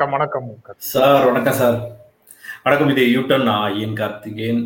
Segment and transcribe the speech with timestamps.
[0.00, 0.14] வணக்கம்
[0.48, 1.74] வணக்கம் சார் வணக்கம் சார்.
[2.64, 4.60] வணக்கம் இது யூட்டன் நான் ஐயன் கார்த்திகேயன்.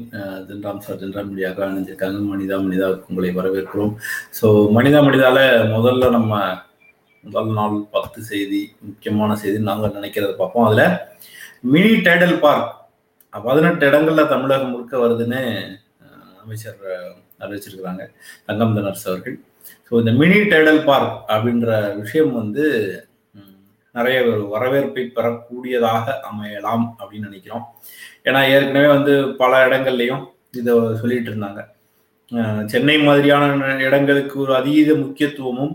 [0.49, 2.19] ஜென்ராம் சார் ஜென்ராம் மீடியாக்காக அணிஞ்சிருக்காங்க.
[2.33, 3.93] மனிதா மனிதா உங்களை வரவேற்கிறோம்.
[4.39, 5.39] ஸோ மனிதா மனிதால
[5.73, 6.43] முதல்ல நம்ம
[7.25, 10.67] முதல் நாள் பத்து செய்தி முக்கியமான செய்தி நாங்கள் நினைக்கிறத பார்ப்போம்.
[10.69, 10.87] அதில்
[11.73, 12.71] மினி டைடல் பார்க்.
[13.49, 15.43] பதினெட்டு இடங்கள்ல தமிழகம் முழுக்க வருதுன்னு
[16.43, 16.79] அமைச்சர்
[17.43, 18.05] அறிவிச்சிருக்கிறாங்க.
[18.51, 19.37] தங்கம் தனர்ஸ் அவர்கள்.
[19.89, 21.69] ஸோ இந்த மினி டைடல் பார்க் அப்படின்ற
[22.03, 22.65] விஷயம் வந்து
[23.97, 27.65] நிறைய ஒரு வரவேற்பை பெறக்கூடியதாக அமையலாம் அப்படின்னு நினைக்கிறோம்.
[28.29, 30.23] ஏன்னா ஏற்கனவே வந்து பல இடங்கள்லையும்
[30.61, 31.61] இதை சொல்லிட்டு இருந்தாங்க.
[32.73, 35.73] சென்னை மாதிரியான இடங்களுக்கு ஒரு அதீத முக்கியத்துவமும்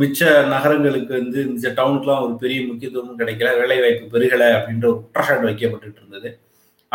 [0.00, 0.20] மிச்ச
[0.52, 3.50] நகரங்களுக்கு வந்து இந்த டவுனுக்குலாம் ஒரு பெரிய முக்கியத்துவமும் கிடைக்கல.
[3.60, 6.30] வேலைவாய்ப்பு பெருகலை அப்படின்ற ஒரு குற்றச்சாட்டு வைக்கப்பட்டு இருந்தது.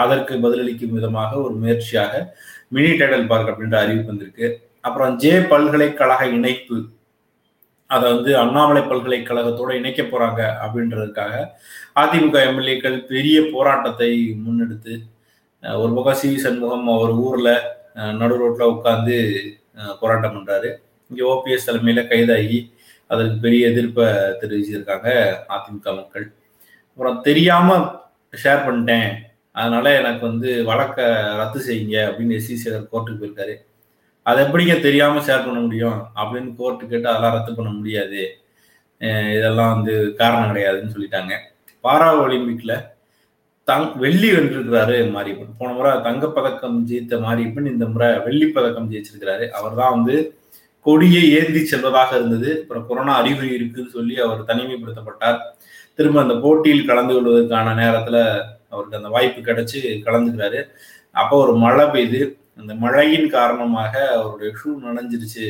[0.03, 2.13] அதற்கு பதிலளிக்கும் விதமாக ஒரு முயற்சியாக
[2.75, 4.47] மினி டைடல் பார்க் அப்படின்ற அறிவிப்பு வந்திருக்கு.
[4.88, 6.78] அப்புறம் ஜே பல்கலைக்கழக இணைப்பு
[7.95, 11.33] அதை வந்து அண்ணாமலை பல்கலைக்கழகத்தோடு இணைக்க போறாங்க அப்படின்றதுக்காக
[12.02, 14.11] அதிமுக எம்எல்ஏக்கள் பெரிய போராட்டத்தை
[14.45, 14.94] முன்னெடுத்து
[15.81, 17.50] ஒரு பக்கம் சி சண்முகம் அவர் ஊர்ல
[18.22, 19.16] நடு ரோட்ல உட்காந்து
[20.00, 20.69] போராட்டம் பண்றாரு.
[21.09, 22.59] இங்கே ஓபிஎஸ் தலைமையில கைதாகி
[23.11, 24.07] அதற்கு பெரிய எதிர்ப்பை
[24.41, 25.09] தெரிவிச்சிருக்காங்க
[25.55, 26.25] அதிமுக மக்கள்.
[26.91, 27.78] அப்புறம் தெரியாம
[28.44, 29.09] ஷேர் பண்ணிட்டேன்.
[29.59, 31.05] அதனால எனக்கு வந்து வழக்கை
[31.39, 33.55] ரத்து செய்யுங்க அப்படின்னு எஸ்சி சேகர் கோர்ட்டுக்கு போயிருக்காரு.
[34.23, 35.99] அதை எப்படிங்க தெரியாம ஷேர் பண்ண முடியும்?
[36.21, 38.21] அப்படின்னு கோர்ட்டு கேட்டு அதெல்லாம் ரத்து பண்ண முடியாது.
[39.38, 41.33] இதெல்லாம் வந்து காரணம் கிடையாதுன்னு சொல்லிட்டாங்க.
[41.85, 42.73] பாரா ஒலிம்பிக்ல
[43.69, 45.57] தங் வெள்ளி வென்றிருக்கிறாரு மாரியப்பன்.
[45.57, 49.45] போன முறை தங்கப்பதக்கம் ஜெயித்த மாரியப்பன் இந்த முறை வெள்ளி பதக்கம் ஜெயிச்சிருக்கிறாரு.
[49.49, 50.16] அவர் தான் வந்து
[50.85, 52.49] கொடியை ஏந்தி செல்வதாக இருந்தது.
[52.61, 55.39] அப்புறம் கொரோனா அறிகுறி இருக்குன்னு சொல்லி அவர் தனிமைப்படுத்தப்பட்டார்.
[55.95, 58.17] திரும்ப அந்த போட்டியில் கலந்து கொள்வதற்கான நேரத்துல
[58.69, 60.62] அவருக்கு அந்த வாய்ப்பு கிடைச்சு கலந்துக்கிறாரு.
[61.12, 62.22] அப்போ ஒரு மழை பெய்து
[62.59, 65.47] அந்த மழையின் காரணமாக அவருடைய ஷூ நனைஞ்சிருச்சு.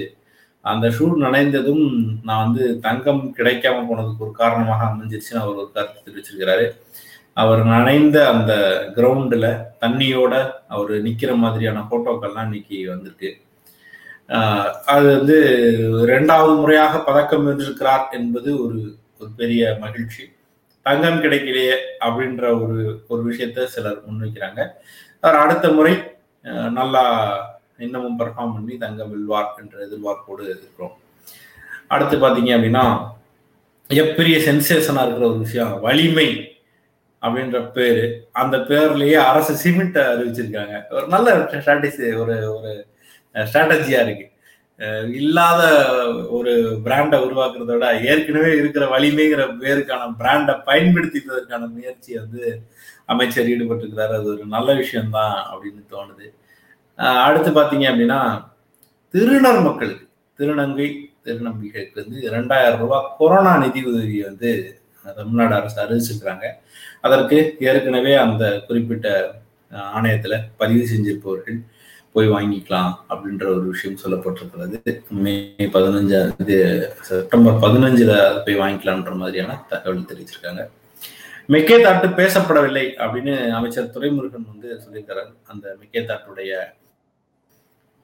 [0.65, 1.85] அந்த ஷூ நனைந்ததும்
[2.27, 6.65] நான் வந்து தங்கம் கிடைக்காம போனதுக்கு ஒரு காரணமாக அமைஞ்சிருச்சுன்னு அவர் ஒரு கருத்து தெரிவிச்சிருக்கிறாரு.
[7.41, 8.53] அவர் நனைந்த அந்த
[8.97, 9.47] கிரவுண்டில்
[9.83, 10.33] தண்ணியோட
[10.75, 13.31] அவர் நிற்கிற மாதிரியான ஃபோட்டோக்கள்லாம் இன்னைக்கு வந்திருக்கு.
[14.93, 15.37] அது வந்து
[16.11, 18.79] ரெண்டாவது முறையாக பதக்கம் வென்றிருக்கிறார் என்பது ஒரு
[19.19, 20.23] ஒரு பெரிய மகிழ்ச்சி.
[20.85, 21.75] தங்கம் கிடைக்கலையே
[22.05, 22.77] அப்படின்ற ஒரு
[23.11, 24.61] ஒரு விஷயத்த சிலர் முன்வைக்கிறாங்க.
[25.23, 25.93] அவர் அடுத்த முறை
[26.71, 27.03] நல்லா
[27.77, 30.95] இன்னமும் பெர்ஃபார்ம் பண்ணி தங்க வெல்வார் என்ற எதிர்பார்ப்போடு இருக்கிறோம்
[31.87, 32.85] அடுத்து பார்த்தீங்க அப்படின்னா
[33.89, 36.27] எப்பெரிய சென்சேஷனாக இருக்கிற ஒரு விஷயம் வலிமை
[37.21, 38.03] அப்படின்ற பேர்.
[38.31, 40.75] அந்த பேர்லயே அரசு சிமெண்ட்டை அறிவிச்சிருக்காங்க.
[40.89, 42.71] ஒரு நல்ல ஸ்ட்ராட்டஜி ஒரு ஒரு
[43.33, 44.25] ஸ்ட்ராட்டஜியா இருக்கு.
[45.19, 45.61] இல்லாத
[46.29, 46.53] ஒரு
[46.85, 52.45] பிராண்டை உருவாக்குறத விட ஏற்கனவே இருக்கிற வலிமைங்கிற பேருக்கான பிராண்டை பயன்படுத்திப்பதற்கான முயற்சியை வந்து
[53.05, 54.13] அமைச்சர் ஈடுபட்டிருக்கிறாரு.
[54.19, 56.27] அது ஒரு நல்ல விஷயம்தான் அப்படின்னு தோணுது.
[57.25, 58.19] அடுத்து பார்த்தீங்க அப்படின்னா
[59.13, 60.05] திருநர் மக்களுக்கு
[60.39, 60.87] திருநங்கை
[61.25, 64.49] திருநம்பிகளுக்கு வந்து இரண்டாயிரம் ரூபாய் கொரோனா நிதி உதவியை வந்து
[65.17, 66.45] தமிழ்நாடு அரசு அறிவிச்சிருக்கிறாங்க.
[67.05, 69.07] அதற்கு ஏற்கனவே அந்த குறிப்பிட்ட
[69.97, 71.59] ஆணையத்தில் பதிவு செஞ்சிருப்பவர்கள்
[72.15, 74.77] போய் வாங்கிக்கலாம் அப்படின்ற ஒரு விஷயம் சொல்லப்பட்டிருக்கிறது.
[75.23, 75.33] மே
[75.75, 76.57] பதினஞ்சாம் இது
[77.09, 78.13] செப்டம்பர் பதினஞ்சுல
[78.45, 80.63] போய் வாங்கிக்கலான்ற மாதிரியான தகவல் தெரிவிச்சிருக்காங்க.
[81.49, 86.53] மெக்கேதாட்டு பேசப்படவில்லை அப்படின்னு அமைச்சர் துரைமுருகன் வந்து சொல்லியிருக்கிறார் அந்த மெக்கேதாட்டுடைய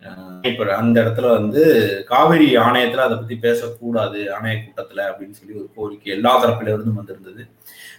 [0.04, 1.62] தாட்டுடைய அந்த இடத்துல வந்து
[2.06, 7.48] காவிரி ஆணையத்துல அதை பத்தி பேசக்கூடாது ஆணைய கூட்டத்துல அப்படின்னு சொல்லி ஒரு கோரிக்கை எல்லா தரப்பில இருந்தும் வந்திருந்தது.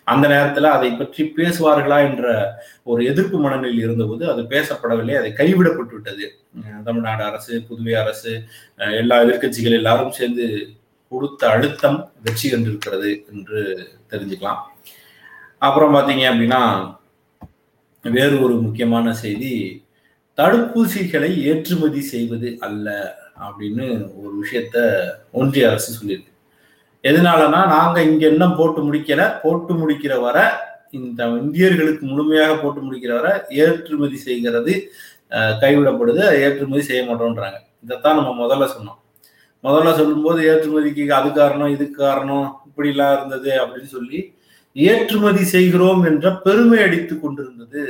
[0.04, 2.26] அந்த நேரத்துல அதை பற்றி பேசுவார்களா என்ற
[2.82, 6.26] ஒரு எதிர்ப்பு மனநிலையில் இருந்தபோது அது பேசப்படவில்லை அதை கைவிடப்பட்டு விட்டது.
[6.84, 8.42] தமிழ்நாடு அரசு புதுவை அரசு
[8.76, 10.76] எல்லா எதிர்கட்சிகள் எல்லாரும் சேர்ந்து
[11.08, 13.60] கொடுத்த அழுத்தம் வெற்றி கண்டிருக்கிறது என்று
[14.10, 14.60] தெரிஞ்சுக்கலாம்.
[15.62, 16.62] அப்புறம் பார்த்தீங்க அப்படின்னா
[18.04, 19.52] வேறு ஒரு முக்கியமான செய்தி
[20.38, 22.88] தடுப்பூசிகளை ஏற்றுமதி செய்வது அல்ல
[23.46, 23.86] அப்படின்னு
[24.20, 24.76] ஒரு விஷயத்த
[25.40, 26.32] ஒன்றிய அரசு சொல்லியிருக்கு.
[27.04, 30.38] எதனாலனா நாங்கள் இங்கே இன்னும் போட்டு முடிக்கல போட்டு முடிக்கிற வர
[30.98, 33.28] இந்த இந்தியர்களுக்கு முழுமையாக போட்டு முடிக்கிற வர
[33.64, 34.72] ஏற்றுமதி செய்கிறது
[35.62, 37.58] கைவிடப்படுது ஏற்றுமதி செய்ய மாட்டோன்றாங்க.
[37.84, 38.98] இதைத்தான் நம்ம முதல்ல சொன்னோம்.
[39.64, 44.20] முதல்ல சொல்லும்போது ஏற்றுமதிக்கு அது காரணம் இது காரணம் இப்படிலாம் இருந்தது அப்படின்னு சொல்லி
[44.76, 47.82] ஏற்றுமதி செய்கிறோம் என்ற பெருமை அடித்துக் கொண்டிருந்தது.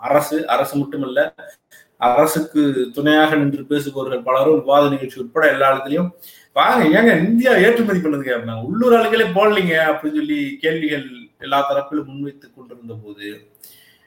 [0.00, 1.20] அரசு அரசு மட்டுமல்ல
[2.08, 6.10] அரசுக்கு துணையாக நின்று பேசுபவர்கள் பலரும் விவாத நிகழ்ச்சி உட்பட எல்லா இடத்துலையும்
[6.58, 11.04] வாங்க ஏங்க இந்தியா ஏற்றுமதி பண்ணுதுங்க அப்படின்னா உள்ளூர் ஆளுகளே போடலீங்க அப்படின்னு சொல்லி கேள்விகள்
[11.38, 13.26] எல்லா தரப்பிலும் முன்வைத்து கொண்டிருந்த போது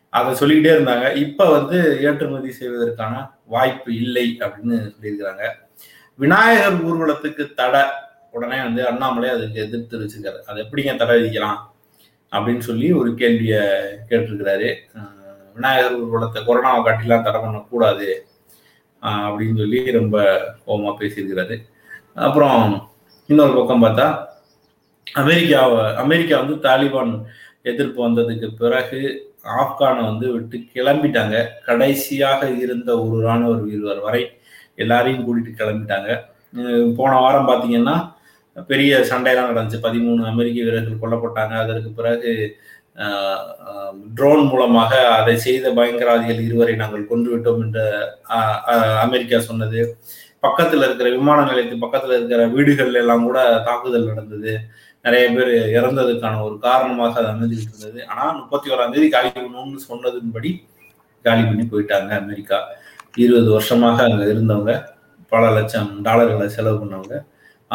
[0.09, 1.05] அதை சொல்லிக்கிட்டே இருந்தாங்க.
[1.15, 1.77] இப்ப வந்து
[2.07, 3.13] ஏற்றுமதி செய்வதற்கான
[3.53, 5.43] வாய்ப்பு இல்லை அப்படின்னு சொல்லியிருக்கிறாங்க.
[6.19, 7.83] விநாயகர் ஊர்வலத்துக்கு தடை
[8.31, 11.59] உடனே வந்து அண்ணாமலை அதுக்கு எதிர்த்து தெரிவிச்சிருக்காரு அது எப்படிங்க தடை விதிக்கலாம்?
[12.35, 13.61] அப்படின்னு சொல்லி ஒரு கேள்வியை
[14.09, 14.69] கேட்டிருக்கிறாரு.
[15.55, 18.07] விநாயகர் ஊர்வலத்தை கொரோனாவை காட்டிலாம் தடை பண்ணக்கூடாது
[19.03, 20.17] அப்படின்னு சொல்லி ரொம்ப
[20.65, 21.55] கோபமாக பேசியிருக்கிறாரு.
[22.27, 22.61] அப்புறம்
[23.29, 24.07] இன்னொரு பக்கம் பார்த்தா
[25.21, 27.13] அமெரிக்காவை அமெரிக்கா வந்து தாலிபான்
[27.71, 29.01] எதிர்ப்பு வந்ததுக்கு பிறகு
[29.61, 31.35] ஆப்கானை வந்து விட்டு கிளம்பிட்டாங்க.
[31.67, 34.23] கடைசியாக இருந்த ஒரு ராணுவ வீரர் வரை
[34.83, 36.09] எல்லாரையும் கூட்டிட்டு கிளம்பிட்டாங்க.
[36.97, 37.95] போன வாரம் பார்த்தீங்கன்னா
[38.71, 39.85] பெரிய சண்டையெல்லாம் நடந்துச்சு.
[39.87, 41.53] பதிமூணு அமெரிக்க வீரர்கள் கொல்லப்பட்டாங்க.
[41.63, 42.31] அதற்கு பிறகு
[44.17, 47.83] ட்ரோன் மூலமாக அதை செய்த பயங்கரவாதிகள் இருவரை நாங்கள் கொன்று விட்டோம் என்று
[49.05, 49.79] அமெரிக்கா சொன்னது.
[50.45, 54.53] பக்கத்தில் இருக்கிற விமான நிலையத்து பக்கத்தில் இருக்கிற வீடுகள் எல்லாம் கூட தாக்குதல் நடந்தது.
[55.05, 60.51] நிறைய பேர் இறந்ததுக்கான ஒரு காரணமாக அது அமைஞ்சிட்டு இருந்தது ஆனால் முப்பத்தி ஓராம் தேதி காலி பண்ணணும்னு சொன்னதின்படி
[61.25, 62.59] காலி பண்ணி போயிட்டாங்க அமெரிக்கா.
[63.23, 64.73] இருபது வருஷமாக அங்கே இருந்தவங்க
[65.33, 67.17] பல லட்சம் டாலர்களை செலவு பண்ணவங்க.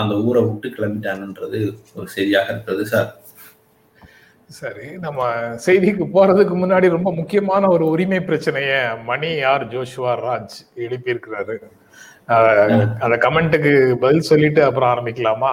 [0.00, 1.61] அந்த ஊரை விட்டு கிளம்பிட்டாங்கன்றது
[1.97, 3.11] ஒரு செய்தியாக இருக்கிறது சார்.
[4.59, 5.27] சரி நம்ம
[5.65, 8.73] செய்திக்கு போறதுக்கு முன்னாடி ரொம்ப முக்கியமான ஒரு உரிமை பிரச்சனைய
[9.11, 11.56] மணி ஆர் ஜோஷுவா ராஜ் எழுப்பியிருக்கிறாரு.
[13.05, 13.71] அந்த கமெண்ட்டுக்கு
[14.03, 15.53] பதில் சொல்லிட்டு அப்புறம் ஆரம்பிக்கலாமா?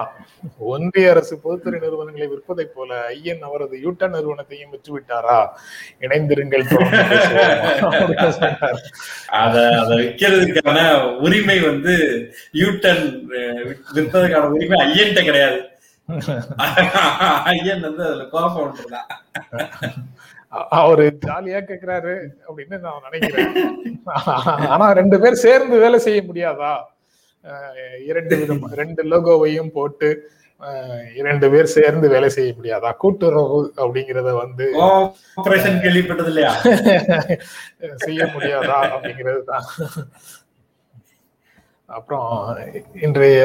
[0.72, 5.38] ஒன்றிய அரசு பொதுத்துறை நிறுவனங்களை விற்பதை போல ஐயன் அவரது யூட்டன் நிறுவனத்தையும் விற்றுவிட்டாரா?
[6.04, 6.64] இணைந்திருங்கள்
[9.42, 10.78] அத அத விற்கிறதுக்கான
[11.26, 11.94] உரிமை வந்து
[12.62, 13.04] யூட்டன்
[13.94, 15.58] விற்பதற்கான உரிமை ஐயன்ட்ட கிடையாது.
[17.54, 18.74] ஐயன் வந்து அதுல கோபம்
[20.78, 22.14] அவரு ஜாலியா கேக்குறாரு
[22.46, 23.52] அப்படின்னு நான் நினைக்கிறேன்.
[24.74, 26.72] ஆனா ரெண்டு பேர் சேர்ந்து வேலை செய்ய முடியாதா?
[28.10, 30.08] இரண்டு விதம் ரெண்டு லோகோவையும் போட்டு
[31.20, 32.90] இரண்டு பேர் சேர்ந்து வேலை செய்ய முடியாதா?
[33.02, 34.66] கூட்டுறவு அப்படிங்கறத வந்து
[35.84, 36.52] கேள்விப்பட்டது இல்லையா?
[38.06, 39.66] செய்ய முடியாதா அப்படிங்கிறது தான்.
[41.88, 42.30] அப்புறம்
[43.06, 43.40] இன்றைய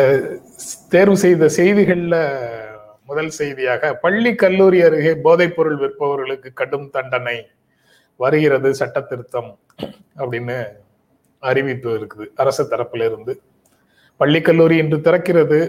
[0.93, 2.15] தேர்வு செய்த செய்திகள்ல
[3.11, 7.37] முதல் செய்தியாக பள்ளி கல்லூரி அருகே போதைப் பொருள் விற்பவர்களுக்கு கடும் தண்டனை
[8.23, 9.51] வருகிறது சட்ட திருத்தம்
[10.21, 10.57] அப்படின்னு
[11.43, 12.25] அறிவிப்பு இருக்குது.
[12.41, 13.33] அரசு தரப்புல இருந்து
[14.21, 15.59] பள்ளி கல்லூரி இன்று திறக்கிறது.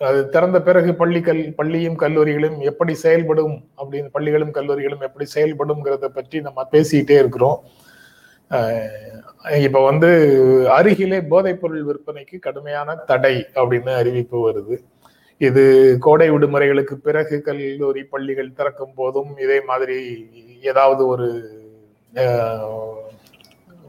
[0.00, 6.40] அது திறந்த பிறகு பள்ளி கல் பள்ளியும் கல்லூரிகளும் எப்படி செயல்படும் அப்படின்னு பள்ளிகளும் கல்லூரிகளும் எப்படி செயல்படும்ங்கிறத பற்றி
[6.46, 7.58] நம்ம பேசிக்கிட்டே இருக்கிறோம்.
[9.68, 10.10] இப்ப வந்து
[10.76, 14.76] அருகிலே போதைப் பொருள் விற்பனைக்கு கடுமையான தடை அப்படின்னு அறிவிப்பு வருது.
[15.40, 15.62] இது
[16.04, 19.98] கோடை விடுமுறைகளுக்கு பிறகு கல்லூரி பள்ளிகள் திறக்கும் போதும் இதே மாதிரி
[20.70, 21.26] ஏதாவது ஒரு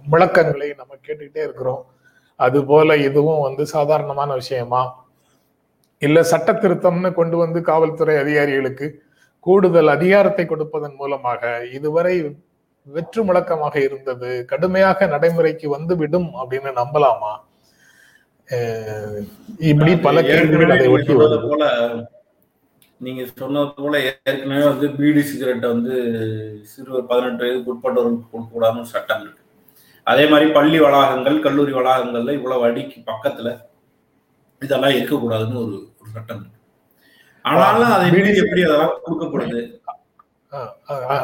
[0.05, 1.83] விளக்கங்களை நம்ம கேட்டுக்கிட்டே இருக்கிறோம்.
[2.39, 4.81] அது போல இதுவும் வந்து சாதாரணமான விஷயமா?
[6.01, 8.87] இல்ல சட்ட திருத்தம்னு கொண்டு வந்து காவல்துறை அதிகாரிகளுக்கு
[9.45, 11.41] கூடுதல் அதிகாரத்தை கொடுப்பதன் மூலமாக
[11.77, 12.15] இதுவரை
[12.87, 17.33] வெற்று முழக்கமாக இருந்தது கடுமையாக நடைமுறைக்கு வந்து விடும் அப்படின்னு நம்பலாமா?
[19.69, 21.37] இப்படி பல கேள்விகள் அதை ஒட்டி வருது.
[21.49, 21.63] போல
[23.05, 25.95] நீங்க சொன்னது போல ஏற்கனவே வந்து பீடி சிகரெட்டை வந்து
[26.71, 29.43] சிறுவர் பதினெட்டு வயதுக்கு உட்பட்டவர்களுக்கு கொடுக்கக்கூடாதுன்னு சட்டம் இருக்கு.
[30.07, 33.49] அதே மாதிரி பள்ளி வளாகங்கள் கல்லூரி வளாகங்கள்ல இவ்வளவு அடிக்கு பக்கத்துல
[34.61, 36.55] இதெல்லாம் இருக்கக்கூடாதுன்னு ஒரு ஒரு சட்டம் இருக்கு.
[37.45, 39.61] ஆனாலும் அதை எப்படி அதெல்லாம் கொடுக்கப்படுது?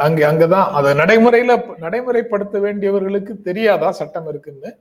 [0.05, 0.69] அங்க அங்கதான்.
[0.77, 1.53] அதை நடைமுறையில
[1.83, 4.71] நடைமுறைப்படுத்த வேண்டியவர்களுக்கு தெரியாதா சட்டம் இருக்குன்னு?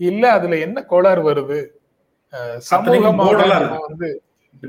[0.00, 1.58] இல்ல அதுல என்ன கோளாறு வருது?
[2.34, 4.08] வந்து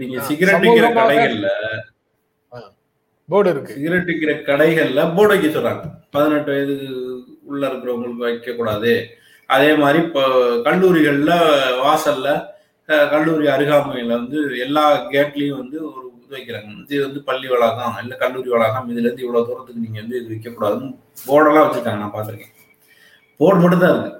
[0.01, 1.49] நீங்க சிகரெட் விற்கிற கடைகள்ல
[3.29, 3.75] போர்டு இருக்கு.
[3.77, 5.83] சிகரெட் விற்கிற கடைகள்ல போர்டு வைக்க சொல்றாங்க.
[6.15, 6.75] பதினெட்டு வயது
[7.49, 8.91] உள்ள இருக்கிறவங்களுக்கு வைக்க கூடாது
[9.49, 10.23] அதே மாதிரி இப்போ
[10.67, 11.31] கல்லூரிகள்ல
[11.83, 12.27] வாசல்ல
[13.13, 16.69] கல்லூரி அருகாமையில வந்து எல்லா கேட்லயும் வந்து ஒரு இது வைக்கிறாங்க.
[16.93, 20.91] இது வந்து பள்ளி வளாகம் இல்ல கல்லூரி வளாகம் இதுல இருந்து இவ்வளவு தூரத்துக்கு நீங்க வந்து இது வைக்கக்கூடாதுன்னு
[21.27, 22.01] போர்டெல்லாம் வச்சிருக்காங்க.
[22.03, 22.53] நான் பாத்திருக்கேன்
[23.39, 24.13] போர்டு மட்டும் தான் இருக்கு.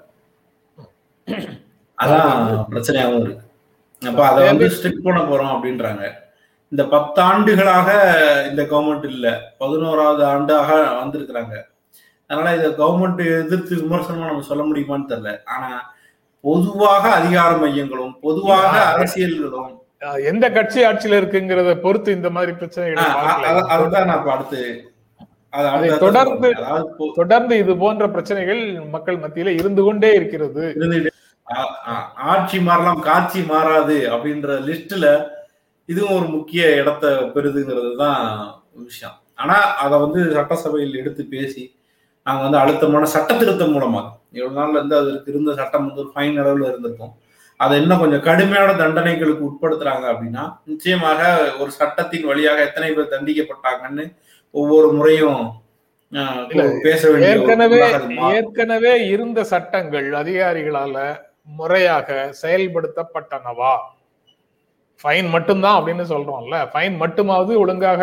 [1.97, 2.33] அதான்
[2.71, 3.43] பிரச்சனையாகவும் இருக்கு.
[4.01, 6.05] அப்ப அதை வந்து ஸ்ட்ரிக் பண்ண போறோம் அப்படின்றாங்க.
[6.71, 7.89] இந்த பத்தாண்டுகளாக
[8.49, 9.27] இந்த கவர்மெண்ட் இல்ல
[9.61, 10.69] பதினோராவது ஆண்டாக
[11.01, 11.55] வந்திருக்கிறாங்க.
[12.29, 15.33] அதனால இதை கவர்மெண்ட் எதிர்த்து விமர்சனமா நம்ம சொல்ல முடியுமான்னு தெரியல.
[15.55, 15.69] ஆனா
[16.47, 19.71] பொதுவாக அதிகார மையங்களும் பொதுவாக அரசியல்களும்
[20.31, 24.61] எந்த கட்சி ஆட்சியில இருக்குங்கிறத பொறுத்து இந்த மாதிரி பிரச்சனைகள் அதுதான் நான் அடுத்து
[26.03, 26.49] தொடர்ந்து
[27.19, 28.61] தொடர்ந்து இது போன்ற பிரச்சனைகள்
[28.95, 30.65] மக்கள் மத்தியில இருந்து கொண்டே இருக்கிறது.
[32.31, 35.07] ஆட்சி மாறலாம் காட்சி மாறாது அப்படின்ற லிஸ்ட்ல
[35.89, 38.21] இதுவும் ஒரு முக்கிய இடத்த பெறுதுங்கிறது தான்
[38.85, 39.17] விஷயம்.
[39.41, 41.63] ஆனா அதை வந்து சட்டசபையில் எடுத்து பேசி
[42.27, 46.69] நாங்க வந்து அழுத்தமான சட்ட திருத்தம் மூலமாக இவ்வளவு நாள்ல இருந்து அதற்கு இருந்த சட்டம் வந்து ஃபைன் அளவுல
[46.71, 47.13] இருந்திருக்கும்.
[47.59, 51.21] அதை இன்னும் கொஞ்சம் கடுமையான தண்டனைகளுக்கு உட்படுத்துறாங்க அப்படின்னா நிச்சயமாக
[51.61, 54.05] ஒரு சட்டத்தின் வழியாக எத்தனை பேர் தண்டிக்கப்பட்டாங்கன்னு
[54.53, 55.43] ஒவ்வொரு முறையும்
[56.87, 57.79] பேச வேண்டிய ஏற்கனவே
[58.39, 60.97] ஏற்கனவே இருந்த சட்டங்கள் அதிகாரிகளால
[61.47, 62.07] முறையாக
[62.41, 63.73] செயல்படுத்தப்பட்டனவா?
[65.01, 66.57] ஃபைன் மட்டும்தான் அப்படின்னு சொல்றோம்ல.
[66.71, 68.01] ஃபைன் மட்டுமாவது ஒழுங்காக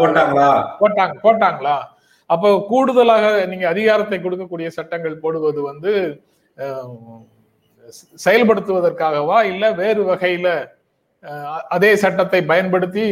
[0.00, 0.48] போட்டாங்களா?
[0.80, 1.76] போட்டாங்க போட்டாங்களா?
[2.30, 5.92] அப்போ கூடுதலாக நீங்க அதிகாரத்தை கொடுக்கக்கூடிய சட்டங்கள் போடுவது வந்து
[8.24, 10.48] செயல்படுத்துவதற்காகவா இல்ல வேறு வகையில
[11.76, 13.04] அதே சட்டத்தை பயன்படுத்தி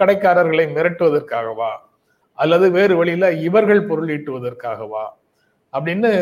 [0.00, 1.70] கடைக்காரர்களை மிரட்டுவதற்காகவா?
[2.38, 5.04] அல்லது வேறு வழியில இவர்கள் பொருள் ஈட்டுவதற்காகவா
[5.72, 6.12] அப்படின்னு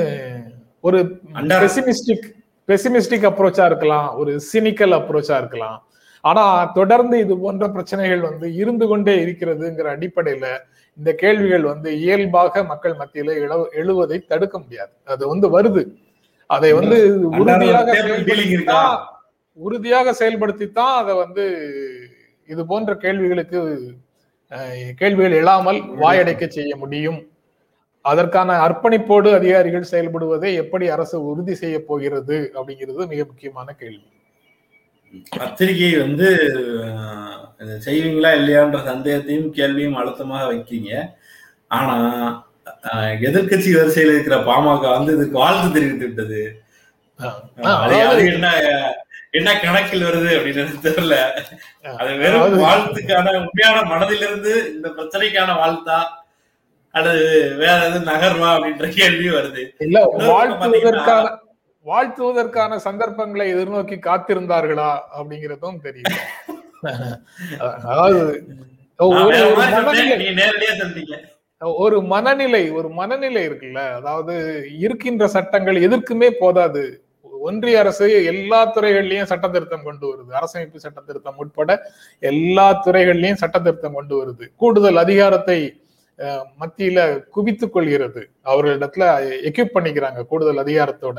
[0.81, 1.19] ஒரு
[1.59, 2.35] பெசிமிஸ்டிக்
[2.69, 5.87] பெசிமிஸ்டிக் அப்ரோச்சா இருக்கலாம் ஒரு சினிக்கல் அப்ரோச்சா இருக்கலாம்.
[6.21, 10.47] ஆனா தொடர்ந்து இது போன்ற பிரச்சனைகள் வந்து இருந்து கொண்டே இருக்கிறதுங்கிற அடிப்படையில
[10.97, 14.91] இந்த கேள்விகள் வந்து இயல்பாக மக்கள் மத்தியில எழு- எழுவதை தடுக்க முடியாது.
[15.05, 15.87] அது வந்து வருது.
[16.47, 17.93] அதை வந்து உறுதியாக
[19.53, 21.71] உறுதியாக செயல்படுத்தித்தான் அதை வந்து
[22.47, 23.93] இது போன்ற கேள்விகளுக்கு
[24.97, 27.27] கேள்விகள் எழாமல் வாயடைக்க செய்ய முடியும்.
[28.09, 34.05] அதற்கான அர்ப்பணிப்போடு அதிகாரிகள் செயல்படுவதை எப்படி அரசு உறுதி செய்ய போகிறது அப்படிங்கிறது மிக முக்கியமான கேள்வி.
[35.35, 36.29] பத்திரிகை வந்து
[37.85, 40.91] செய்வீங்களா இல்லையான்ற சந்தேகத்தையும் கேள்வியும் அழுத்தமாக வைக்கீங்க
[41.71, 41.97] ஆனா
[42.88, 46.41] அஹ், எதிர்க்கட்சி வரிசையில் இருக்கிற பாமக வந்து இதுக்கு வாழ்த்து தெரிவித்து விட்டது.
[48.29, 48.49] என்ன
[49.35, 51.17] என்ன கணக்கில் வருது அப்படின்னு தெரியல.
[51.95, 55.99] அது வெறும் வாழ்த்துக்கான உண்மையான மனதிலிருந்து இந்த பிரச்சனைக்கான வாழ்த்தா
[56.99, 57.25] அல்லது
[57.62, 59.64] வேற எதுவும் நகர்வா அப்படின்ற கேள்வி வருது.
[59.87, 59.99] இல்ல
[60.31, 61.26] வாழ்த்துவதற்கான
[61.87, 66.17] வாழ்த்துவதற்கான சந்தர்ப்பங்களை எதிர்நோக்கி காத்திருந்தார்களா அப்படிங்கிறதும் தெரியல
[67.90, 68.23] அதாவது
[71.83, 73.81] ஒரு மனநிலை ஒரு மனநிலை இருக்குல்ல.
[73.99, 74.35] அதாவது
[74.85, 76.83] இருக்கின்ற சட்டங்கள் எதற்குமே போதாது.
[77.49, 80.31] ஒன்றிய அரசு எல்லா துறைகள்லயும் சட்ட திருத்தம் கொண்டு வருது.
[80.38, 81.71] அரசமைப்பு சட்ட திருத்தம் உட்பட
[82.23, 84.45] எல்லா துறைகள்லயும் சட்ட திருத்தம் கொண்டு வருது.
[84.62, 85.59] கூடுதல் அதிகாரத்தை
[86.61, 88.29] மத்தியில குவித்துக் கொள்கிறது.
[88.45, 89.05] அவர்களிடத்துல
[89.49, 91.19] எக்யூப் பண்ணிக்கிறாங்க கூடுதல் அதிகாரத்தோட.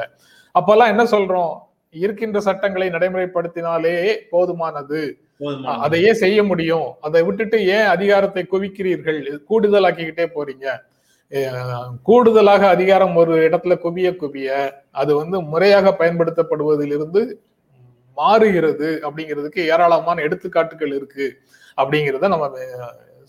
[0.60, 1.56] அப்பெல்லாம் என்ன சொல்றோம்?
[1.90, 3.96] இருக்கின்ற சட்டங்களை நடைமுறைப்படுத்தினாலே
[4.32, 5.00] போதுமானது.
[5.40, 6.88] போதுமா அதையே செய்ய முடியும்.
[7.02, 9.20] அதை விட்டுட்டு ஏன் அதிகாரத்தை குவிக்கிறீர்கள்?
[9.50, 10.68] கூடுதலாக்கிக்கிட்டே போறீங்க.
[12.04, 14.50] கூடுதலாக அதிகாரம் ஒரு இடத்துல குவிய குவிய
[14.92, 17.22] அது வந்து முறையாக பயன்படுத்தப்படுவதிலிருந்து
[18.18, 21.28] மாறுகிறது அப்படிங்கிறதுக்கு ஏராளமான எடுத்துக்காட்டுகள் இருக்கு.
[21.82, 22.48] அப்படிங்கிறத நம்ம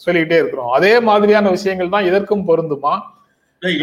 [0.04, 0.72] சொல்லிக்கிட்டே இருக்கிறோம்.
[0.78, 2.94] அதே மாதிரியான விஷயங்கள் தான் இதற்கும் பொருந்துமா?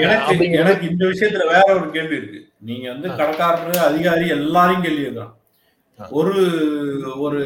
[0.04, 2.40] எனக்கு எனக்கு இந்த விஷயத்துல வேற ஒரு கேள்வி இருக்கு.
[2.70, 5.34] நீங்க வந்து கடைக்காரர் அதிகாரி எல்லாரையும் கேள்வி கேட்கலாம்
[6.20, 6.34] ஒரு
[7.26, 7.40] ஒரு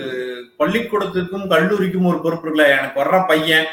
[0.60, 2.66] பள்ளிக்கூடத்துக்கும் கல்லூரிக்கும் ஒரு பொறுப்பு இருக்குல்ல?
[2.78, 3.70] எனக்கு வர்ற பையன்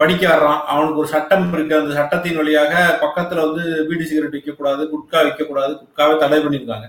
[0.00, 1.74] படிக்க வர்றான் அவனுக்கு ஒரு சட்டம் இருக்கு.
[1.80, 5.72] அந்த சட்டத்தின் வழியாக பக்கத்துல வந்து பீடி சிகரெட் விற்கக்கூடாது குட்கா விற்கக்கூடாது.
[5.82, 6.88] குட்காவை தடை பண்ணியிருக்காங்க.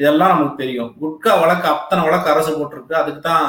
[0.00, 0.90] இதெல்லாம் நமக்கு தெரியும்.
[1.02, 2.94] குட்கா வழக்கு அத்தனை வழக்கு அரசு போட்டிருக்கு.
[3.02, 3.48] அதுக்கு தான்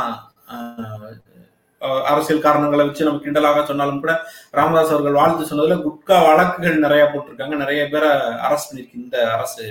[2.06, 4.14] அரசியல் காரணங்களை வச்சு நம்ம கிண்டலாக சொன்னாலும் கூட
[4.52, 7.56] ராமதாஸ் அவர்கள் வாழ்த்து சொன்னதுல குட்கா வழக்குகள் நிறைய போட்டிருக்காங்க.
[7.56, 8.10] நிறைய பேரை
[8.42, 9.66] அரசு பண்ணிருக்கு இந்த அரசு.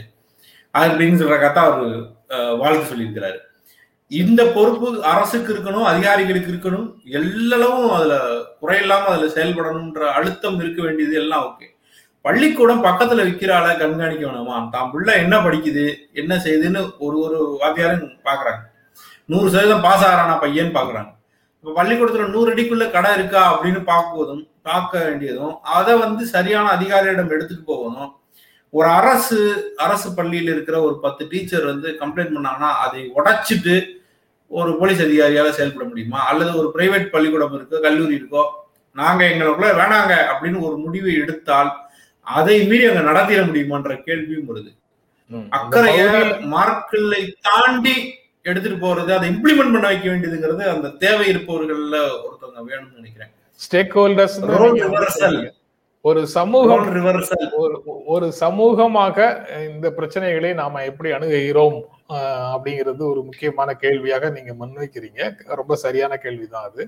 [0.75, 1.89] அப்படின்னு சொல்றக்காத்தான் அவர்
[2.31, 3.39] அஹ், வாழ்த்து சொல்லியிருக்கிறாரு.
[4.11, 6.89] இந்த பொறுப்பு அரசுக்கு இருக்கணும் அதிகாரிகளுக்கு இருக்கணும்.
[7.13, 8.15] எல்லளவும் அதுல
[8.63, 11.67] குறையில்லாம அதுல செயல்படணும்ன்ற அழுத்தம் இருக்க வேண்டியது எல்லாம் ஓகே.
[12.25, 14.71] பள்ளிக்கூடம் பக்கத்துல விக்கிற கண்காணிக்க வேணாமா?
[14.71, 18.63] தான் பிள்ளை என்ன படிக்குது என்ன செய்யுதுன்னு ஒரு ஒரு வாத்தியாரும் பாக்குறாங்க.
[19.29, 21.11] நூறு சதவீதம் பாஸ் ஆகிறானா பையன் பாக்குறாங்க.
[21.65, 27.65] இப்ப பள்ளிக்கூடத்துல நூறு அடிக்குள்ள கடை இருக்கா அப்படின்னு பார்க்குவதும் பார்க்க வேண்டியதும் அதை வந்து சரியான அதிகாரியிடம் எடுத்துட்டு
[27.65, 28.11] போகணும்
[28.73, 29.39] ஒரு அரசு
[29.77, 33.75] அரசு பள்ளியில் இருக்கிற ஒரு பத்து டீச்சர் வந்து கம்ப்ளைண்ட் பண்ணாங்கன்னா அதை உடைச்சிட்டு
[34.51, 36.19] ஒரு போலீஸ் அதிகாரியால செயல்பட முடியுமா?
[36.29, 38.43] அல்லது ஒரு பிரைவேட் பள்ளிக்கூடம் இருக்கோ கல்லூரி இருக்கோ
[38.97, 41.71] நாங்க எங்களுக்குள்ள வேணாங்க அப்படின்னு ஒரு முடிவை எடுத்தால்
[42.27, 44.71] அதை மீறி அங்க நடத்திட முடியுமான்ற கேள்வியும் வருது.
[45.53, 46.03] அக்கறைய
[46.49, 47.97] மார்க்களை தாண்டி
[48.45, 55.53] எடுத்துட்டு போறது அதை இம்ப்ளிமெண்ட் பண்ண வைக்க வேண்டியதுங்கிறது அந்த தேவை இருப்பவர்கள்ல ஒருத்தவங்க வேணும்னு நினைக்கிறேன் ஸ்டேக் ஹோல்டர்ஸ்.
[56.05, 56.83] ஒரு சமூகம்.
[57.57, 59.19] ஒரு ஒரு சமூகமாக
[59.69, 61.79] இந்த பிரச்சனைகளை நாம எப்படி அணுகுகிறோம்
[62.55, 66.85] அப்படிங்கிறது ஒரு முக்கியமான கேள்வியாக நீங்க முன்வைக்கிறீங்க ரொம்ப சரியான கேள்விதான் அது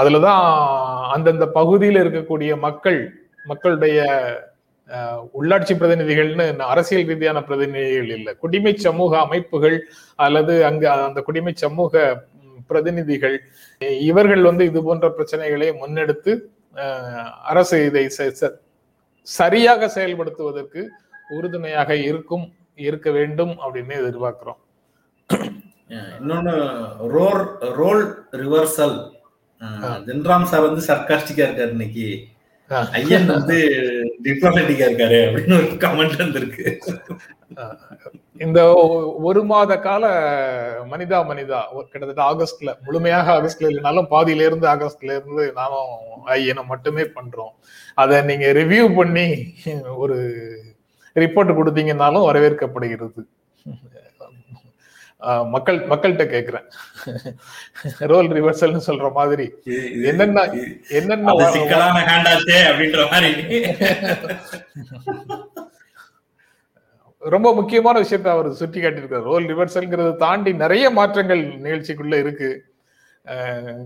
[0.00, 0.42] அதுலதான்
[1.08, 3.00] அந்தந்த பகுதியில் இருக்கக்கூடிய மக்கள்
[3.44, 4.00] மக்களுடைய
[5.38, 8.32] உள்ளாட்சி பிரதிநிதிகள்னு அரசியல் ரீதியான பிரதிநிதிகள் இல்லை.
[8.42, 9.76] குடிமை சமூக அமைப்புகள்
[10.26, 12.02] அல்லது அங்க அந்த குடிமை சமூக
[12.70, 13.36] பிரதிநிதிகள்
[14.08, 16.32] இவர்கள் வந்து இது போன்ற பிரச்சனைகளை முன்னெடுத்து
[17.52, 18.04] அரசு இதை
[19.26, 20.82] சரியாக செயல்படுத்துவதற்கு
[21.36, 22.46] உறுதுணையாக இருக்கும்
[22.86, 24.60] இருக்க வேண்டும் அப்படின்னு எதிர்பார்க்கிறோம்.
[26.18, 26.54] இன்னொன்னு
[27.16, 27.42] role
[27.80, 28.02] role
[28.42, 28.96] reversal.
[30.06, 32.06] Jenram sir வந்து சர்க்காஸ்டிக்கா இருக்காரு இன்னைக்கு.
[32.98, 33.56] ஐயன் வந்து
[34.26, 36.64] டிப்ளமேட்டிக்கா இருக்காரு அப்படின்னு ஒரு கமெண்ட் வந்திருக்கு.
[38.44, 38.60] இந்த
[39.28, 40.04] ஒரு மாத கால
[40.92, 41.58] மனிதா மனிதா
[41.90, 45.92] கிட்டத்தட்ட ஆகஸ்ட்ல முழுமையாக ஆகஸ்ட்ல இல்லைனாலும் பாதியில இருந்து ஆகஸ்ட்ல இருந்து நானும்
[46.36, 47.54] ஐயனை மட்டுமே பண்றோம்.
[48.02, 49.26] அதை நீங்க ரிவ்யூ பண்ணி
[50.04, 50.16] ஒரு
[51.16, 53.22] ரிப்போர்ட் கொடுத்தீங்கன்னாலும் வரவேற்கப்படுகிறது.
[55.54, 56.66] மக்கள் மக்கள்கிட்ட கேக்குறேன்.
[58.12, 59.46] ரோல் ரிவர்சல்னு சொல்ற மாதிரி.
[60.10, 60.44] என்னென்ன
[60.88, 63.32] என்னென்ன சிக்கலான ஹேண்டாச்சே அப்படின்ற மாதிரி.
[67.18, 72.50] ரொம்ப முக்கியமான விஷயத்தை அவர் சுட்டி காட்டியிருக்காரு ரோல் ரிவர்சல்ங்கிறத தாண்டி நிறைய மாற்றங்கள் நிகழ்ச்சிக்குள்ள இருக்கு.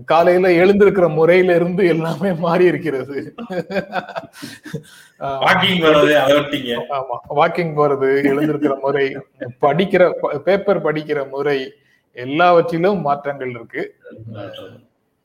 [0.05, 3.17] காலையில எழுந்திருக்கிற முறையில இருந்து எல்லாமே மாறி இருக்கிறது
[5.43, 5.83] வாக்கிங்
[6.97, 9.05] ஆமா வாக்கிங் போறது எழுந்திருக்கிற முறை
[9.65, 10.03] படிக்கிற
[10.47, 11.57] பேப்பர் படிக்கிற முறை
[12.15, 13.81] எல்லாவற்றிலும் மாற்றங்கள் இருக்கு.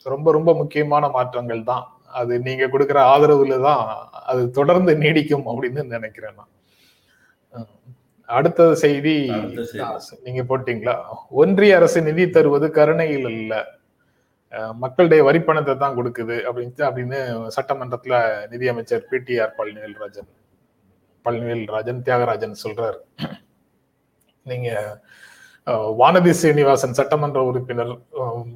[0.07, 1.85] ரொம்ப ரொம்ப முக்கியமான மாற்றங்கள் தான்.
[2.21, 3.85] அது நீங்க கொடுக்கிற ஆதரவுல தான்
[4.31, 6.51] அது தொடர்ந்து நீடிக்கும் அப்படின்னு நினைக்கிறேன் நான்.
[8.29, 9.15] அடுத்த செய்தி
[10.27, 10.95] நீங்க போட்டீங்களா?
[11.43, 13.55] ஒன்றிய அரசு நிதி தருவது கருணையில் அல்ல.
[14.55, 17.19] மக்களுடைய மக்களுடைய வரிப்பணத்தை தான் கொடுக்குது அப்படின்னு அப்படின்னு
[17.57, 18.17] சட்டமன்றத்துல
[18.53, 20.31] நிதியமைச்சர் பிடிஆர் பழனிவேல் ராஜன்
[21.27, 23.01] பழனிவேல் ராஜன் தியாகராஜன் சொல்றாரு.
[24.47, 24.71] நீங்க
[26.01, 27.93] வானதி சீனிவாசன் சட்டமன்ற உறுப்பினர்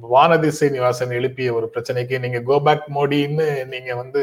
[0.09, 4.21] வானதி சீனிவாசன் எழுப்பிய ஒரு பிரச்சனைக்கு நீங்க கோபேக் மோடின்னு நீங்க வந்து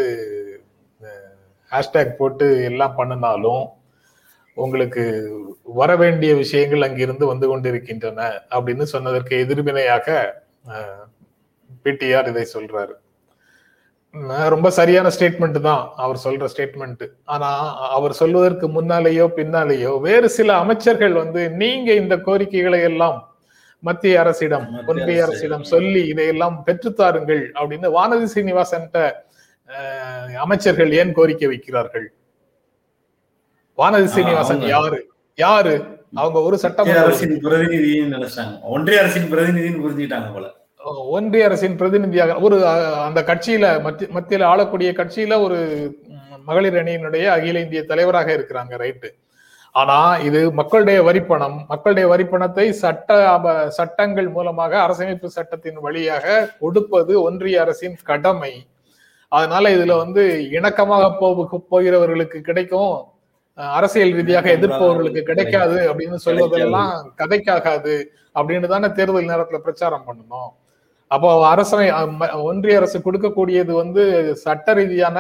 [1.73, 3.65] ஹேஷ்டேக் போட்டு எல்லாம் பண்ணினாலும்
[4.57, 5.05] உங்களுக்கு
[5.63, 10.07] வர வேண்டிய விஷயங்கள் அங்கிருந்து வந்து கொண்டிருக்கின்றன அப்படின்னு சொன்னதற்கு எதிர்வினையாக
[11.85, 12.95] பிடிஆர் இதை சொல்றாரு.
[14.49, 17.49] ரொம்ப சரியான ஸ்டேட்மெண்ட் தான் அவர் சொல்ற ஸ்டேட்மெண்ட் ஆனா
[17.97, 23.19] அவர் சொல்வதற்கு முன்னாலேயோ பின்னாலேயோ வேறு சில அமைச்சர்கள் வந்து நீங்க இந்த கோரிக்கைகளை எல்லாம்
[23.83, 25.25] மத்திய அரசிடம் ஒன்றிய அரசு.
[25.27, 29.01] அரசிடம் சொல்லி இதையெல்லாம் பெற்றுத்தாருங்கள் அப்படின்னு வானதி சீனிவாசன்ட்ட
[29.69, 32.07] அஹ், அமைச்சர்கள் ஏன் கோரிக்கை வைக்கிறார்கள்?
[33.79, 34.99] வானதி சீனிவாசன் யாரு?
[35.39, 35.75] யாரு?
[36.17, 38.55] அவங்க ஒரு சட்டமன்ற அரசின் பிரதிநிதின்னு நினைச்சாங்க.
[38.69, 40.47] ஒன்றிய அரசின் பிரதிநிதின்னு புரிஞ்சுக்கிட்டாங்க போல.
[40.95, 45.91] ஒன்றிய அரசின் பிரதிநிதியாக ஒரு அந்த கட்சியில மத்திய மத்தியில ஆளக்கூடிய கட்சியில ஒரு
[46.45, 49.09] மகளிர் அணியினுடைய அகில இந்திய தலைவராக இருக்கிறாங்க ரைட்டு.
[49.73, 51.65] ஆனா இது மக்களுடைய வரிப்பணம்.
[51.69, 58.67] மக்களுடைய வரிப்பணத்தை சட்ட அப- சட்டங்கள் மூலமாக அரசமைப்பு சட்டத்தின் வழியாக கொடுப்பது ஒன்றிய அரசின் கடமை.
[59.29, 61.13] அதனால இதுல வந்து இணக்கமாக
[61.71, 63.05] போகிறவர்களுக்கு கிடைக்கும்
[63.55, 70.65] அரசியல் ரீதியாக எதிர்ப்பவர்களுக்கு கிடைக்காது அப்படின்னு சொல்வதெல்லாம் கதைக்காகாது அப்படின்னு தானே தேர்தல் நேரத்துல பிரச்சாரம் பண்ணணும்.
[71.11, 71.87] அப்போ அரசனை
[72.51, 74.03] ஒன்றிய அரசு கொடுக்கக்கூடியது வந்து
[74.45, 75.17] சட்ட ரீதியான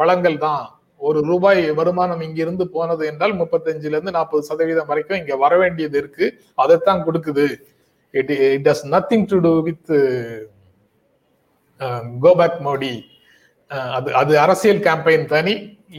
[0.00, 0.64] வளங்கள் தான்.
[1.00, 6.26] ஒரு ரூபாய் வருமானம் இங்கிருந்து போனது என்றால் முப்பத்தஞ்சுல இருந்து நாற்பது சதவீதம் வரைக்கும் இங்க வர வேண்டியது இருக்கு.
[6.62, 7.46] அதைத்தான் கொடுக்குது.
[8.14, 9.92] It it does nothing to do with
[12.24, 12.94] go back Modi.
[13.96, 15.54] அது அது அரசியல் கேம்பெயின் தனி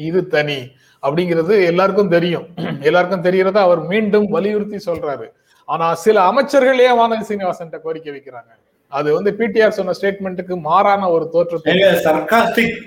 [0.07, 0.59] இது தனி
[1.03, 2.47] அப்படிங்கிறது எல்லாருக்கும் தெரியும்.
[2.87, 5.27] எல்லாருக்கும் தெரியறத அவர் மீண்டும் வலியுறுத்தி சொல்றாரு.
[5.73, 8.51] ஆனா சில அமைச்சர்களே வானதி சீனிவாசன் கோரிக்கை வைக்கிறாங்க.
[8.91, 12.77] அது வந்து பிடிஆர் சொன்ன ஸ்டேட்மெண்ட்டுக்கு மாறான ஒரு தோற்றத்தை ஏங்க சர்காஸ்டிக்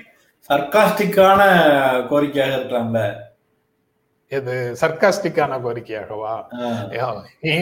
[0.49, 1.41] சர்காஸ்டிக்கான
[2.11, 3.01] கோரிக்கையாக இருக்கலாம்ல
[4.31, 6.33] இது சர்க்காஸ்டிக்கான கோரிக்கையாகவா?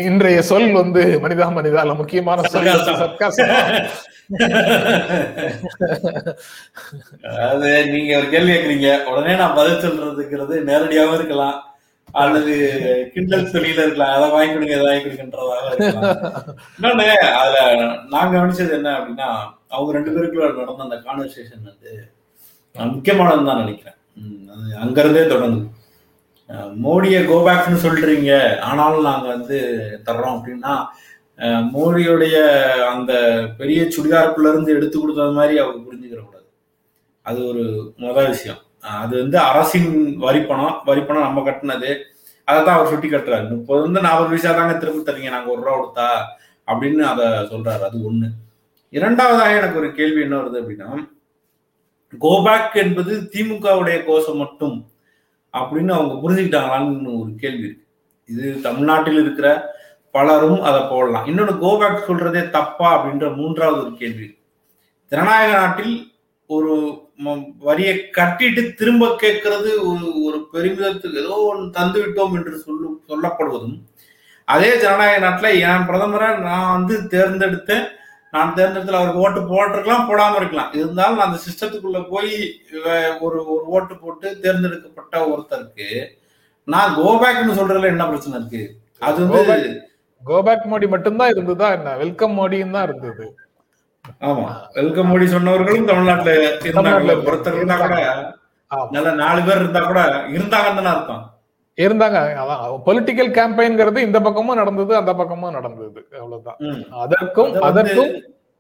[0.10, 2.70] இன்றைய சொல் வந்து மனிதா மனிதால முக்கியமான சொல்.
[7.32, 8.92] அதாவது நீங்க ஒரு கேள்வி கேக்குறீங்க.
[9.12, 11.58] உடனே நான் பதில் சொல்றதுங்கிறது நேரடியாவும் இருக்கலாம்.
[12.22, 12.54] அல்லது
[13.14, 15.76] கிண்டல் சொல்லியில இருக்கலாம் அதை வாங்கி கொடுங்க இதை வாங்கி கொடுங்கன்றதாக
[16.78, 17.08] இன்னொன்னு
[17.42, 17.60] அதுல
[18.14, 19.30] நான் கவனிச்சது என்ன அப்படின்னா
[19.76, 21.92] அவங்க ரெண்டு பேருக்குள்ள நடந்த அந்த கான்வர்சேஷன் வந்து
[22.76, 23.98] முக்கியமானது முக்கியமானதுன்னு தான் நினைக்கிறேன்.
[24.84, 25.68] அங்கிருந்தே தொடங்குது
[26.86, 28.32] மோடியை கோபேக்னு சொல்றீங்க
[28.70, 29.58] ஆனாலும் நாங்க வந்து
[30.08, 30.74] தர்றோம் அப்படின்னா
[31.76, 32.38] மோடியுடைய
[32.94, 33.12] அந்த
[33.60, 36.48] பெரிய சுடிதாருக்குள்ள இருந்து எடுத்து கொடுத்தது மாதிரி அவங்க புரிஞ்சுக்கிற கூடாது.
[37.26, 37.64] அது ஒரு
[38.06, 38.60] முதல் விஷயம்.
[38.84, 41.90] அது வந்து அரசின் வரிப்பணம் வரிப்பணம் நம்ம கட்டினது.
[42.44, 45.78] அதை தான் அவர் சுட்டி கட்டுறாரு முப்பது வந்து நாற்பது பைசா தாங்க திரும்ப தரீங்க நாங்கள் ஒரு ரூபா
[45.80, 46.08] கொடுத்தா
[46.68, 47.82] அப்படின்னு அதை சொல்றாரு.
[47.82, 48.28] அது ஒண்ணு.
[48.90, 51.08] இரண்டாவதாக எனக்கு ஒரு கேள்வி என்ன வருது அப்படின்னா
[52.22, 54.90] கோபேக் என்பது திமுகவுடைய கோஷம் மட்டும்
[55.54, 57.86] அப்படின்னு அவங்க புரிஞ்சுக்கிட்டாங்களான்னு ஒரு கேள்வி இருக்கு.
[58.26, 59.78] இது தமிழ்நாட்டில் இருக்கிற
[60.12, 61.26] பலரும் அதை போடலாம்.
[61.26, 64.38] இன்னொன்று கோபேக் சொல்றதே தப்பா அப்படின்ற மூன்றாவது ஒரு கேள்வி
[65.06, 66.09] ஜனநாயக நாட்டில்
[66.50, 66.74] ஒரு
[67.24, 73.78] ம- வரியை கட்டிட்டு திரும்ப கேட்கறது ஒரு ஒரு பெருமிதத்துக்கு ஏதோ ஒன்று தந்து விட்டோம் என்று சொல்லு சொல்லப்படுவதும்
[74.48, 77.84] அதே ஜனநாயக நாட்டில் என் பிரதமரை நான் வந்து தேர்ந்தெடுத்தேன்.
[78.34, 80.72] நான் தேர்ந்தெடுத்துல அவருக்கு ஓட்டு போட்டிருக்கலாம் போடாமல் இருக்கலாம்.
[80.74, 82.32] இருந்தாலும் நான் அந்த சிஸ்டத்துக்குள்ள போய்
[83.20, 85.88] ஒரு ஒரு ஓட்டு போட்டு தேர்ந்தெடுக்கப்பட்ட ஒருத்தருக்கு
[86.68, 88.64] நான் கோபேக்னு சொல்றதுல என்ன பிரச்சனை இருக்கு?
[89.02, 89.70] அது வந்து
[90.24, 91.96] கோபேக் மோடி மட்டும்தான் இருந்ததா என்ன?
[91.98, 93.26] வெல்கம் மோடியும் தான் இருந்தது.
[94.30, 94.48] ஆமா.
[94.78, 96.34] வெல்கம் மோடி சொன்னவர்களும் தமிழ்நாட்டுல
[96.70, 97.16] இருந்தாங்க.
[97.32, 97.96] ஒருத்தர் இருந்தா கூட.
[98.96, 100.02] நல்ல நாலு பேர் இருந்தா கூட
[100.38, 101.24] இருந்தாங்கன்னு அர்த்தம்.
[101.78, 102.18] இருந்தாங்க.
[102.42, 106.02] அதான் பொலிட்டிக்கல் கேம்பெயின்ங்கிறது இந்த பக்கமும் நடந்தது அந்த பக்கமும் நடந்தது.
[106.22, 106.60] அவ்வளவுதான்.
[107.04, 108.14] அதற்கும் அதற்கும்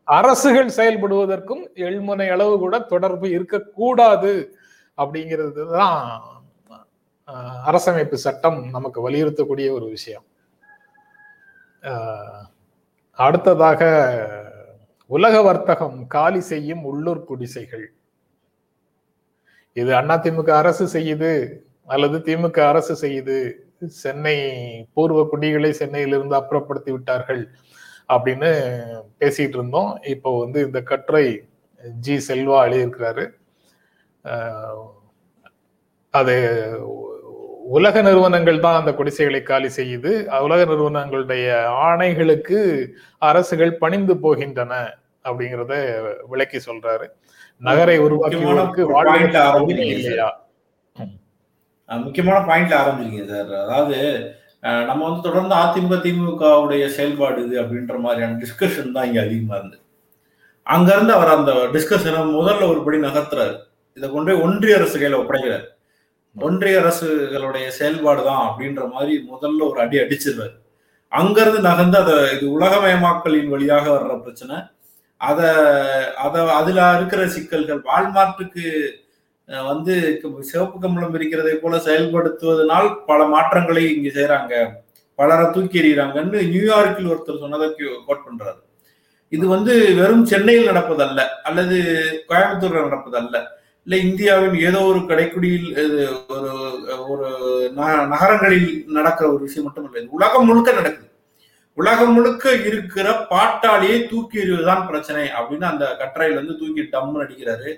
[0.08, 4.34] அரசுகள் செயல்படுவதற்கும் எள்முனை அளவு கூட தொடர்பு இருக்கக்கூடாது
[4.98, 5.98] அப்படிங்கிறது தான்
[7.70, 10.26] அரசமைப்பு சட்டம் நமக்கு வலியுறுத்தக்கூடிய ஒரு விஷயம்.
[13.20, 13.82] அடுத்ததாக
[15.16, 17.86] உலக வர்த்தகம் காலி செய்யும் உள்ளூர் குடிசைகள்.
[19.80, 21.32] இது அதிமுக அரசு செய்யுது
[21.94, 23.38] அல்லது திமுக அரசு செய்யுது
[24.04, 24.38] சென்னை
[24.96, 27.44] பூர்வ குடிகளை சென்னையிலிருந்து அப்புறப்படுத்தி விட்டார்கள்
[28.14, 28.50] அப்படின்னு
[29.22, 29.92] பேசிட்டு இருந்தோம்.
[30.14, 31.26] இப்போ வந்து இந்த கட்டுரை
[32.06, 33.26] ஜி செல்வா எழுதியிருக்கிறாரு.
[36.14, 36.36] அது
[37.76, 40.12] உலக நிறுவனங்கள் தான் அந்த குடிசைகளை காலி செய்யுது.
[40.48, 41.48] உலக நிறுவனங்களுடைய
[41.88, 42.60] ஆணைகளுக்கு
[43.30, 44.74] அரசுகள் பணிந்து போகின்றன
[45.28, 45.74] அப்படிங்கிறத
[46.32, 47.08] விளக்கி சொல்றாரு.
[47.62, 48.82] நகரை உருவாக்கியவருக்கு
[49.96, 50.30] இல்லையா?
[51.90, 53.54] முக்கியமான பாயிண்ட்ல ஆரம்பிச்சிருக்கீங்க சார்.
[53.66, 53.98] அதாவது
[54.90, 59.84] நம்ம வந்து தொடர்ந்து அதிமுக திமுகவுடைய செயல்பாடு இது அப்படின்ற மாதிரியான டிஸ்கஷன் தான் இங்க அதிகமா இருந்தது.
[60.68, 63.56] அங்க இருந்து அவர் அந்த டிஸ்கஷனை முதல்ல ஒரு படி நகர்த்துறாரு.
[63.98, 65.66] இதை கொண்டு ஒன்றிய அரசு கையில ஒப்படைக்கிறார்.
[66.36, 70.56] ஒன்றிய அரசுகளுடைய செயல்பாடு தான் அப்படின்ற மாதிரி முதல்ல ஒரு அடி அடிச்சிருவாரு.
[71.12, 74.58] அங்கிருந்து நகர்ந்து அதை இது உலகமயமாக்கலின் வழியாக வர்ற பிரச்சனை.
[75.22, 75.50] அதை
[76.26, 78.66] அதை அதில் இருக்கிற சிக்கல்கள் வால்மார்ட்டுக்கு
[79.70, 79.94] வந்து
[80.50, 84.54] சிவப்பு கம்பளம் இருக்கிறதை போல செயல்படுத்துவதனால் பல மாற்றங்களை இங்கே செய்கிறாங்க
[85.20, 87.68] பலரை தூக்கி எறிகிறாங்கன்னு நியூயார்க்கில் ஒருத்தர் சொன்னதை
[88.08, 88.60] கோட் பண்றாரு.
[89.36, 91.78] இது வந்து வெறும் சென்னையில் நடப்பதல்ல அல்லது
[92.30, 93.38] கோயம்புத்தூர்ல நடப்பதல்ல.
[93.90, 95.70] இல்ல இந்தியாவின் ஏதோ ஒரு கடைக்குடியில்
[96.28, 96.50] ஒரு
[97.12, 97.28] ஒரு
[98.12, 101.08] நகரங்களில் நடக்கிற ஒரு விஷயம் மட்டும் இல்லை உலகம் முழுக்க நடக்குது.
[101.78, 107.72] உலகம் முழுக்க இருக்கிற பாட்டாளியை தூக்கி எறிவதுதான் பிரச்சனை அப்படின்னு அந்த கட்டுரையில இருந்து தூக்கி டம்னு அடிக்கிறாரு.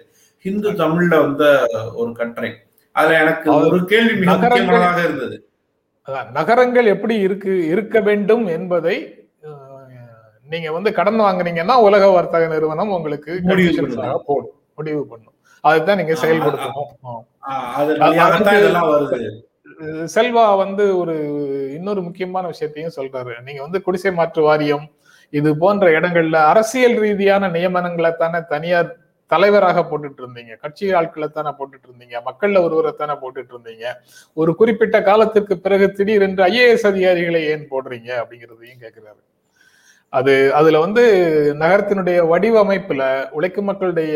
[0.46, 1.46] ஹிந்து தமிழ்ல வந்த
[1.94, 2.52] ஒரு கட்டுரை.
[2.96, 5.38] அதுல எனக்கு ஒரு கேள்வி மிக முக்கியமானதாக இருந்தது.
[6.38, 8.98] நகரங்கள் எப்படி இருக்கு இருக்க வேண்டும் என்பதை
[10.48, 13.32] நீங்க வந்து கடன் வாங்குனீங்கன்னா உலக வர்த்தக நிறுவனம் உங்களுக்கு
[14.80, 15.31] முடிவு பண்ணும்.
[15.70, 16.90] அதுதான் நீங்க செயல்படுத்தணும்.
[20.16, 21.16] செல்வா வந்து ஒரு
[21.78, 23.34] இன்னொரு முக்கியமான விஷயத்தையும் சொல்றாரு.
[23.46, 24.86] நீங்க வந்து குடிசை மாற்று வாரியம்
[25.40, 28.90] இது போன்ற இடங்கள்ல அரசியல் ரீதியான நியமனங்களை தானே தனியார்
[29.32, 30.54] தலைவராக போட்டுட்டு இருந்தீங்க.
[30.64, 32.16] கட்சி ஆட்களை தானே போட்டுட்டு இருந்தீங்க.
[32.28, 33.86] மக்கள்ல ஒருவரை தானே போட்டுட்டு இருந்தீங்க.
[34.38, 39.22] ஒரு குறிப்பிட்ட காலத்திற்கு பிறகு திடீரென்று ஐஏஎஸ் அதிகாரிகளை ஏன் போடுறீங்க அப்படிங்கிறதையும் கேட்கிறாரு
[40.14, 41.04] அது அதுல வந்து
[41.62, 43.04] நகரத்தினுடைய வடிவமைப்புல
[43.38, 44.16] உழைக்கும் மக்களுடைய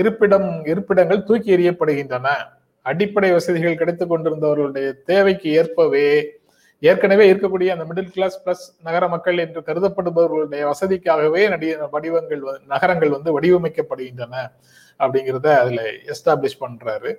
[0.00, 2.28] இருப்பிடம் இருப்பிடங்கள் தூக்கி எறியப்படுகின்றன.
[2.86, 6.08] அடிப்படை வசதிகள் கிடைத்துக் கொண்டிருந்தவர்களுடைய தேவைக்கு ஏற்பவே
[6.82, 12.42] ஏற்கனவே இருக்கக்கூடிய அந்த மிடில் கிளாஸ் பிளஸ் நகர மக்கள் என்று கருதப்படுபவர்களுடைய வசதிக்காகவே நடி வடிவங்கள்
[12.74, 14.34] நகரங்கள் வந்து வடிவமைக்கப்படுகின்றன
[15.00, 15.82] அப்படிங்கிறத அதுல
[16.12, 17.10] எஸ்டாப்ளிஷ் பண்றாரு.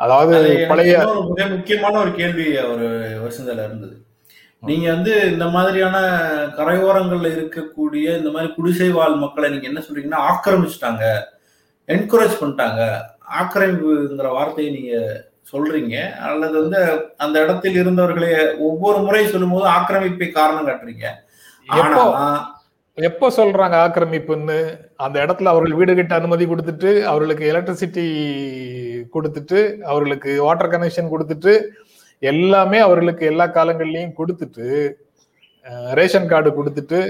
[0.00, 0.36] அதாவது
[0.70, 0.92] பழைய
[1.30, 2.86] மிக முக்கியமான ஒரு கேள்வி ஒரு
[3.24, 3.96] வசந்தல இருந்தது.
[4.62, 5.96] நீங்க வந்து இந்த மாதிரியான
[6.58, 11.04] கரையோரங்கள்ல இருக்கக்கூடிய இந்த மாதிரி குடிசை வாழ் மக்களை நீங்க என்ன சொல்றீங்கன்னா ஆக்கிரமிச்சிட்டாங்க.
[11.94, 12.82] என்கரேஜ் பண்ணிட்டாங்க.
[13.40, 14.94] ஆக்கிரமிப்புங்கிற வார்த்தையை நீங்க
[15.50, 15.96] சொல்றீங்க.
[16.28, 16.80] அல்லது வந்து
[17.24, 18.30] அந்த இடத்தில் இருந்தவர்களை
[18.68, 21.06] ஒவ்வொரு முறை சொல்லும்போது ஆக்கிரமிப்பை காரணம் காட்டுறீங்க.
[21.66, 22.00] ஆனா
[22.98, 24.56] எப்போ சொல்றாங்க ஆக்கிரமிப்புன்னு?
[25.04, 28.06] அந்த இடத்துல அவர்கள் வீடு கட்ட அனுமதி கொடுத்துட்டு அவர்களுக்கு எலக்ட்ரிசிட்டி
[29.14, 31.52] கொடுத்துட்டு அவர்களுக்கு வாட்டர் கனெக்ஷன் கொடுத்துட்டு
[32.22, 34.66] எல்லாமே அவர்களுக்கு எல்லா காலங்கள்லயும் கொடுத்துட்டு
[35.98, 37.00] ரேஷன் கார்டு கொடுத்துட்டு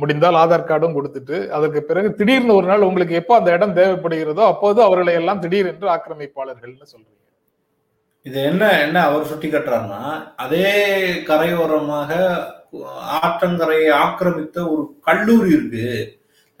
[0.00, 4.80] முடிந்தால் ஆதார் கார்டும் கொடுத்துட்டு அதற்கு பிறகு திடீர்னு ஒரு நாள் உங்களுக்கு எப்போ அந்த இடம் தேவைப்படுகிறதோ அப்போது
[4.86, 7.22] அவர்களை எல்லாம் திடீரென்று ஆக்கிரமிப்பாளர்கள்னு சொல்றீங்க.
[8.26, 10.00] இது என்ன என்ன அவர் சுட்டி கட்டுறாருன்னா
[10.44, 10.70] அதே
[11.28, 12.10] கரையோரமாக
[13.18, 15.86] ஆற்றங்கரையை ஆக்கிரமித்த ஒரு கல்லூரி இருக்கு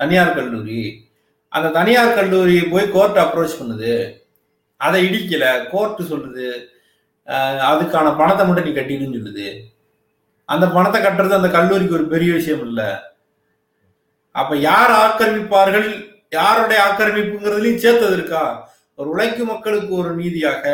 [0.00, 0.82] தனியார் கல்லூரி.
[1.52, 3.94] அந்த தனியார் கல்லூரி போய் கோர்ட் அப்ரோச் பண்ணுது.
[4.80, 6.48] அதை இடிக்கல கோர்ட் சொல்லுது
[7.70, 9.48] அதுக்கான பணத்தை மட்டும் நீ கட்டிடுன்னு சொல்லுது.
[10.48, 12.88] அந்த பணத்தை கட்டுறது அந்த கல்லூரிக்கு ஒரு பெரிய விஷயம் இல்லை.
[14.40, 15.88] அப்ப யார் ஆக்கிரமிப்பார்கள்?
[16.38, 18.44] யாருடைய ஆக்கிரமிப்புங்கிறதுலயும் சேர்த்தது இருக்கா?
[18.98, 20.64] ஒரு உழைக்கும் மக்களுக்கு ஒரு நீதியாக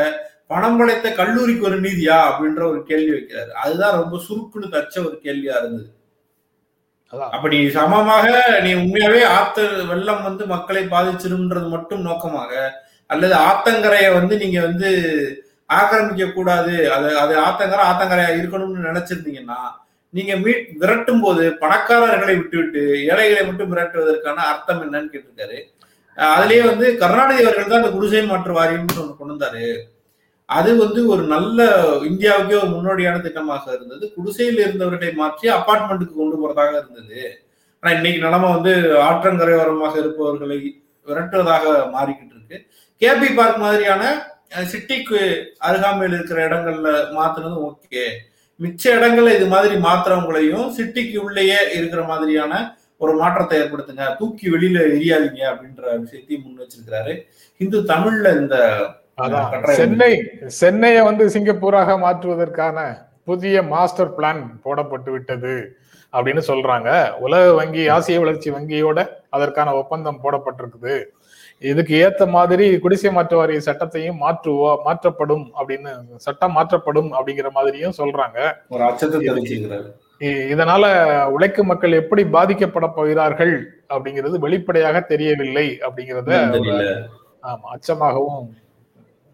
[0.53, 2.17] பணம் படைத்த கல்லூரிக்கு ஒரு நீதியா?
[2.31, 3.53] அப்படின்ற ஒரு கேள்வி வைக்கிறாரு.
[3.63, 5.91] அதுதான் ரொம்ப சுருக்குன்னு தச்ச ஒரு கேள்வியா இருந்தது.
[7.37, 8.27] அப்ப நீ சமமாக
[8.65, 12.53] நீ உண்மையாவே ஆத்த வெள்ளம் வந்து மக்களை பாதிச்சிரும்ன்றது மட்டும் நோக்கமாக
[13.11, 14.91] அல்லது ஆத்தங்கரையை வந்து நீங்க வந்து
[15.79, 19.61] ஆக்கிரமிக்க கூடாது அது அது ஆத்தங்கரை ஆத்தங்கரையா இருக்கணும்னு நினைச்சிருந்தீங்கன்னா
[20.17, 25.59] நீங்க மீட் விரட்டும் போது பணக்காரர்களை விட்டுவிட்டு ஏழைகளை மட்டும் விரட்டுவதற்கான அர்த்தம் என்னன்னு கேட்டிருக்காரு.
[26.17, 29.67] அதுலயே வந்து கருணாநிதி அவர்கள் தான் அந்த குடிசை மாற்று வாரியம்னு ஒன்று கொண்டு வந்தாரு.
[30.49, 31.67] அது வந்து ஒரு நல்ல
[32.09, 34.05] இந்தியாவுக்கே ஒரு முன்னோடியான திட்டமாக இருந்தது.
[34.17, 37.23] குடிசையில் இருந்தவர்களை மாற்றி அப்பார்ட்மெண்ட்டுக்கு கொண்டு போறதாக இருந்தது.
[37.83, 38.73] ஆனா இன்னைக்கு நிலமை வந்து
[39.07, 40.59] ஆற்றங்கரையோரமாக இருப்பவர்களை
[41.07, 42.59] விரட்டுவதாக மாறிக்கிட்டு இருக்கு.
[43.03, 44.03] கேபி பார்க் மாதிரியான
[44.73, 45.21] சிட்டிக்கு
[45.69, 48.05] அருகாமையில் இருக்கிற இடங்கள்ல மாத்துனது ஓகே.
[48.63, 52.53] மிச்ச இடங்கள்ல இது மாதிரி மாத்துறவங்களையும் சிட்டிக்கு உள்ளேயே இருக்கிற மாதிரியான
[53.05, 54.05] ஒரு மாற்றத்தை ஏற்படுத்துங்க.
[54.19, 57.15] தூக்கி வெளியில எரியாதீங்க அப்படின்ற விஷயத்தையும் முன் வச்சிருக்கிறாரு.
[57.61, 58.57] இந்து தமிழ்ல இந்த
[59.81, 60.13] சென்னை
[60.61, 62.79] சென்னையை வந்து சிங்கப்பூராக மாற்றுவதற்கான
[63.31, 65.55] புதிய மாஸ்டர் பிளான் போடப்பட்டு விட்டது
[66.13, 66.91] அப்படின்னு சொல்றாங்க.
[67.25, 69.01] உலக வங்கி ஆசிய வளர்ச்சி வங்கியோட
[69.33, 70.95] அதற்கான ஒப்பந்தம் போடப்பட்டிருக்குது.
[71.63, 78.39] இதுக்கு ஏத்த மாதிரி குடிசை மாற்று வாரிய சட்டத்தையும் மாற்றுவோ மாற்றப்படும் அப்படின்னு சட்டம் மாற்றப்படும் அப்படிங்கிற மாதிரியும் சொல்றாங்க.
[78.69, 79.21] ஒரு அச்சத்தை
[80.47, 80.85] இதனால
[81.29, 83.55] உழைக்கும் மக்கள் எப்படி பாதிக்கப்பட போகிறார்கள்
[83.91, 86.33] அப்படிங்கிறது வெளிப்படையாக தெரியவில்லை அப்படிங்கிறத
[87.43, 88.45] ஆமா அச்சமாகவும்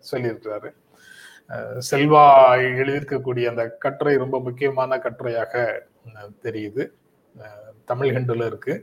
[0.05, 0.69] சொல்லியிருக்கிறாரு.
[1.91, 2.23] செல்வா
[2.79, 5.53] எழுதியிருக்கக்கூடிய அந்த கட்டுரை ரொம்ப முக்கியமான கட்டுரையாக
[6.43, 6.83] தெரியுது.
[7.35, 8.75] அஹ், தமிழ் ஹிண்டுல இருக்கு.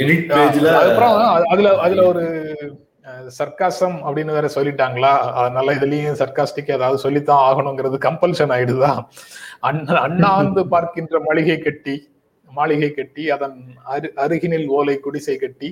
[0.00, 0.68] எடிட் பேஜ்ல
[1.52, 2.24] அதுல அதுல ஒரு
[3.38, 5.10] சர்க்காசம் அப்படின்னு வேற சொல்லிட்டாங்களா?
[5.40, 8.92] அதனால இதுலயும் சர்க்காஸ்டிக் ஏதாவது சொல்லித்தான் ஆகணுங்கிறது கம்பல்ஷன் ஆயிடுதா?
[9.62, 11.94] அண்ணா அண்ணாந்து பார்க்கின்ற மாளிகை கட்டி
[12.48, 13.56] மாளிகை கட்டி அதன்
[13.92, 15.68] அரு அருகினில் ஓலை குடிசை கட்டி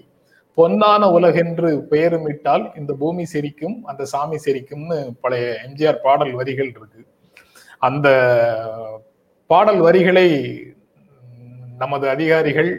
[0.59, 7.01] பொன்னான உலகென்று பெயருமிட்டால் இந்த பூமி சிரிக்கும் அந்த சாமி சிரிக்கும்னு பழைய எம்ஜிஆர் பாடல் வரிகள் இருக்கு.
[7.83, 8.09] அந்த
[9.51, 10.29] பாடல் வரிகளை
[11.79, 12.71] நமது அதிகாரிகள்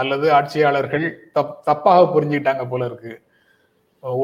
[0.00, 1.06] அல்லது ஆட்சியாளர்கள்
[1.36, 3.14] தப் தப்பாக புரிஞ்சுக்கிட்டாங்க போல இருக்கு.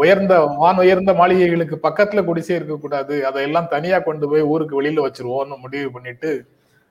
[0.01, 3.15] உயர்ந்த வான் உயர்ந்த மாளிகைகளுக்கு பக்கத்துல குடிசை இருக்கக்கூடாது.
[3.29, 6.31] அதையெல்லாம் தனியா கொண்டு போய் ஊருக்கு வெளியில வச்சிருவோம்னு முடிவு பண்ணிட்டு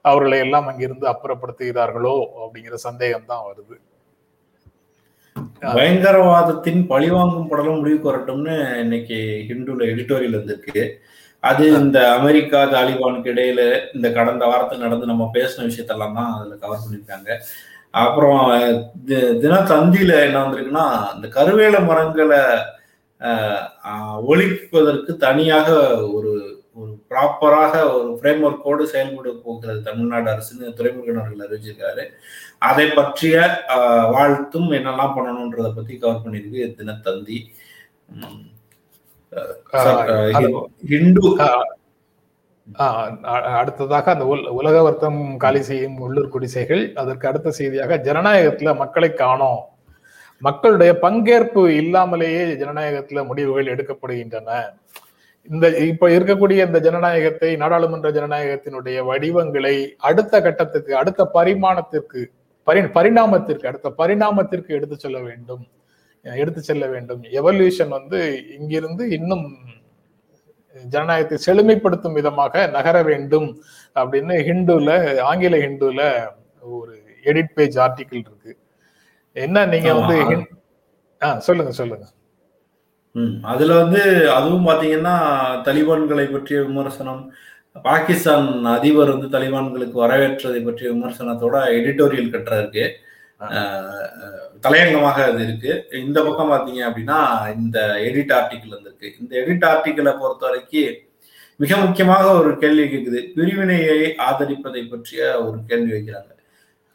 [0.05, 3.75] அவர்களை எல்லாம் அங்கிருந்து அப்புறப்படுத்துகிறார்களோ அப்படிங்கிற சந்தேகம் தான் வருது.
[5.75, 9.17] பயங்கரவாதத்தின் பழிவாங்கும் படலம் முடிவுக்கு வரட்டும்னு இன்னைக்கு
[9.49, 10.83] ஹிந்துல எடிட்டோரியல் வந்திருக்கு.
[11.43, 13.61] அது இந்த அமெரிக்கா தாலிபானுக்கு இடையில
[13.97, 17.29] இந்த கடந்த வாரத்தில் நடந்து நம்ம பேசின விஷயத்தெல்லாம் தான் அதுல கவர் பண்ணியிருக்காங்க.
[17.93, 18.41] அப்புறம்
[19.41, 22.41] தினத்தந்தியில என்ன வந்திருக்குன்னா இந்த கருவேல மரங்களை
[24.31, 25.69] ஒழிப்பதற்கு தனியாக
[26.15, 26.31] ஒரு
[26.79, 32.03] ஒரு ப்ராப்பராக ஒரு ஃப்ரேம் ஒர்க்கோடு செயல்பட போகிறது தமிழ்நாடு அரசுன்னு துறைமுருகன் அவர்கள் அறிவிச்சிருக்காரு.
[32.69, 33.35] அதை பற்றிய
[34.15, 37.39] வாழ்த்தும் என்னெல்லாம் பண்ணணுன்றத பத்தி கவர் பண்ணியிருக்கு தினத்தந்தி.
[40.91, 41.27] ஹிந்து
[42.73, 49.65] அடுத்ததாக அந்த உல- உலக வர்த்தம் காலி செய்யும் உள்ளூர் குடிசைகள் அதற்கு அடுத்த செய்தியாக ஜனநாயகத்துல மக்களை காணோம்.
[50.39, 54.61] மக்களுடைய பங்கேற்பு இல்லாமலேயே ஜனநாயகத்துல முடிவுகள் எடுக்கப்படுகின்றன.
[55.51, 62.25] இந்த இப்ப இருக்கக்கூடிய இந்த ஜனநாயகத்தை நாடாளுமன்ற ஜனநாயகத்தினுடைய வடிவங்களை அடுத்த கட்டத்துக்கு அடுத்த பரிமாணத்திற்கு
[62.63, 65.67] பரி பரிணாமத்திற்கு அடுத்த பரிணாமத்திற்கு எடுத்து செல்ல வேண்டும்.
[66.21, 67.23] எடுத்து செல்ல வேண்டும்.
[67.23, 69.57] எவல்யூஷன் வந்து இங்கிருந்து இன்னும்
[70.75, 73.47] ஜனநாயகத்தை செழுமைப்படுத்தும் விதமாக நகர வேண்டும்
[73.95, 74.89] அப்படின்னு ஹிந்துல
[75.27, 76.01] ஆங்கில ஹிந்துல
[76.63, 78.51] ஒரு எடிட் பேஜ் ஆர்டிகிள் இருக்கு.
[79.35, 80.15] என்ன நீங்க வந்து
[81.21, 82.05] ஆ சொல்லுங்க சொல்லுங்க.
[83.47, 84.01] அதுல வந்து
[84.35, 85.15] அதுவும் பாத்தீங்கன்னா
[85.65, 87.21] தலிபான்களை பற்றிய விமர்சனம்
[87.85, 93.10] பாகிஸ்தான் அதிபர் வந்து தலிபான்களுக்கு வரவேற்றதை பற்றிய விமர்சனத்தோட எடிட்டோரியல் கட்டுற இருக்கு அஹ், அஹ்,
[94.65, 95.71] தலையங்கமாக அது இருக்கு.
[96.05, 97.19] இந்த பக்கம் பார்த்தீங்க அப்படின்னா
[97.55, 99.07] இந்த எடிட் ஆர்டிக்கிள் வந்திருக்கு.
[99.21, 100.99] இந்த எடிட் ஆர்டிக்கிளை பொறுத்த வரைக்கும்
[101.55, 106.31] மிக முக்கியமாக ஒரு கேள்வி கேட்குது பிரிவினையை ஆதரிப்பதை பற்றிய ஒரு கேள்வி வைக்கிறாங்க.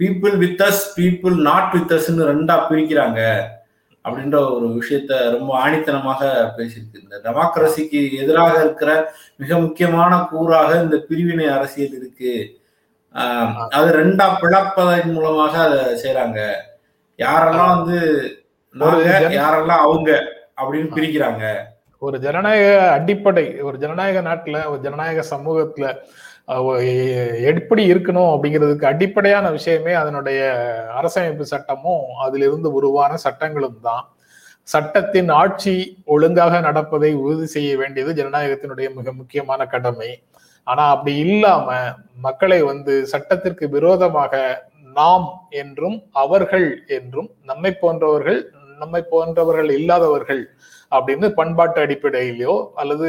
[0.00, 3.20] People with us people not with அஸ்ன்னு ரெண்டா பிரிக்கிறாங்க
[4.04, 6.22] அப்படின்ற ஒரு விஷயத்த ரொம்ப ஆணித்தனமாக
[6.56, 7.02] பேசியிருக்கு.
[7.04, 8.90] இந்த டெமோக்ரஸிக்கு எதிராக இருக்கிற
[9.36, 12.34] மிக முக்கியமான கூறாக இந்த பிரிவினை அரசியல் இருக்கு.
[13.76, 16.40] அது ரெண்டா பிளப்பதன் மூலமாக அதை செய்றாங்க.
[17.18, 17.98] யாரெல்லாம் வந்து
[18.74, 19.08] நாங்க
[19.40, 20.10] யாரெல்லாம் அவங்க
[20.60, 21.44] அப்படின்னு பிரிக்கிறாங்க.
[22.06, 25.86] ஒரு ஜனநாயக அடிப்படை ஒரு ஜனநாயக நாட்டுல ஒரு ஜனநாயக சமூகத்துல
[27.50, 30.40] எப்படி இருக்கணும் அப்படிங்கிறதுக்கு அடிப்படையான விஷயமே அதனுடைய
[30.98, 34.04] அரசமைப்பு சட்டமும் அதிலிருந்து உருவான சட்டங்களும் தான்.
[34.74, 35.74] சட்டத்தின் ஆட்சி
[36.14, 40.10] ஒழுங்காக நடப்பதை உறுதி செய்ய வேண்டியது ஜனநாயகத்தினுடைய மிக முக்கியமான கடமை.
[40.66, 41.68] ஆனா அப்படி இல்லாம
[42.26, 44.34] மக்களை வந்து சட்டத்திற்கு விரோதமாக
[44.98, 45.26] நாம்
[45.62, 48.40] என்றும் அவர்கள் என்றும் நம்மை போன்றவர்கள்
[48.80, 50.42] நம்மை போன்றவர்கள் இல்லாதவர்கள்
[50.92, 53.08] அப்படின்னு பண்பாட்டு அடிப்படையிலோ அல்லது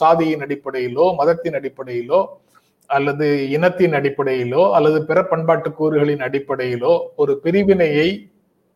[0.00, 2.20] சாதியின் அடிப்படையிலோ மதத்தின் அடிப்படையிலோ
[2.90, 8.08] அல்லது இனத்தின் அடிப்படையிலோ அல்லது பிற பண்பாட்டு கூறுகளின் அடிப்படையிலோ ஒரு பிரிவினையை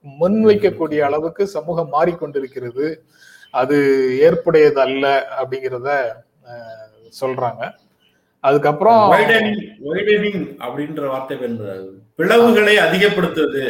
[0.06, 2.86] முன்வைக்கக்கூடிய அளவுக்கு சமூகம் மாறிக்கொண்டிருக்கிறது.
[3.54, 3.76] அது
[4.26, 5.04] ஏற்புடையது அல்ல
[5.40, 5.88] அப்படிங்கிறத
[7.20, 7.62] சொல்றாங்க.
[8.48, 9.02] அதுக்கப்புறம்
[10.66, 11.86] அப்படின்ற வார்த்தை பயன்படுறாரு
[12.18, 13.64] பிளவுகளை அதிகப்படுத்துவது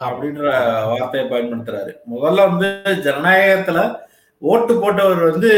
[0.00, 0.42] அப்படின்ற
[0.90, 1.92] வார்த்தையை பயன்படுத்துறாரு.
[2.12, 2.68] முதல்ல வந்து
[3.06, 3.78] ஜனநாயகத்துல
[4.42, 5.50] ஓட்டு போட்டவர் வந்து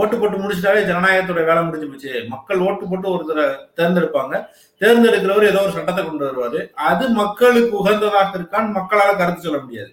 [0.00, 2.12] ஓட்டு போட்டு முடிச்சிட்டாலே ஜனநாயகத்தோட வேலை முடிஞ்சு போச்சு.
[2.34, 3.44] மக்கள் ஓட்டு போட்டு ஒருத்தரை
[3.78, 4.34] தேர்ந்தெடுப்பாங்க.
[4.80, 6.60] தேர்ந்தெடுக்கிறவர் ஏதோ ஒரு சட்டத்தை கொண்டு வருவாரு.
[6.90, 9.92] அது மக்களுக்கு உகந்ததாக இருக்கான்னு மக்களால கருத்து சொல்ல முடியாது.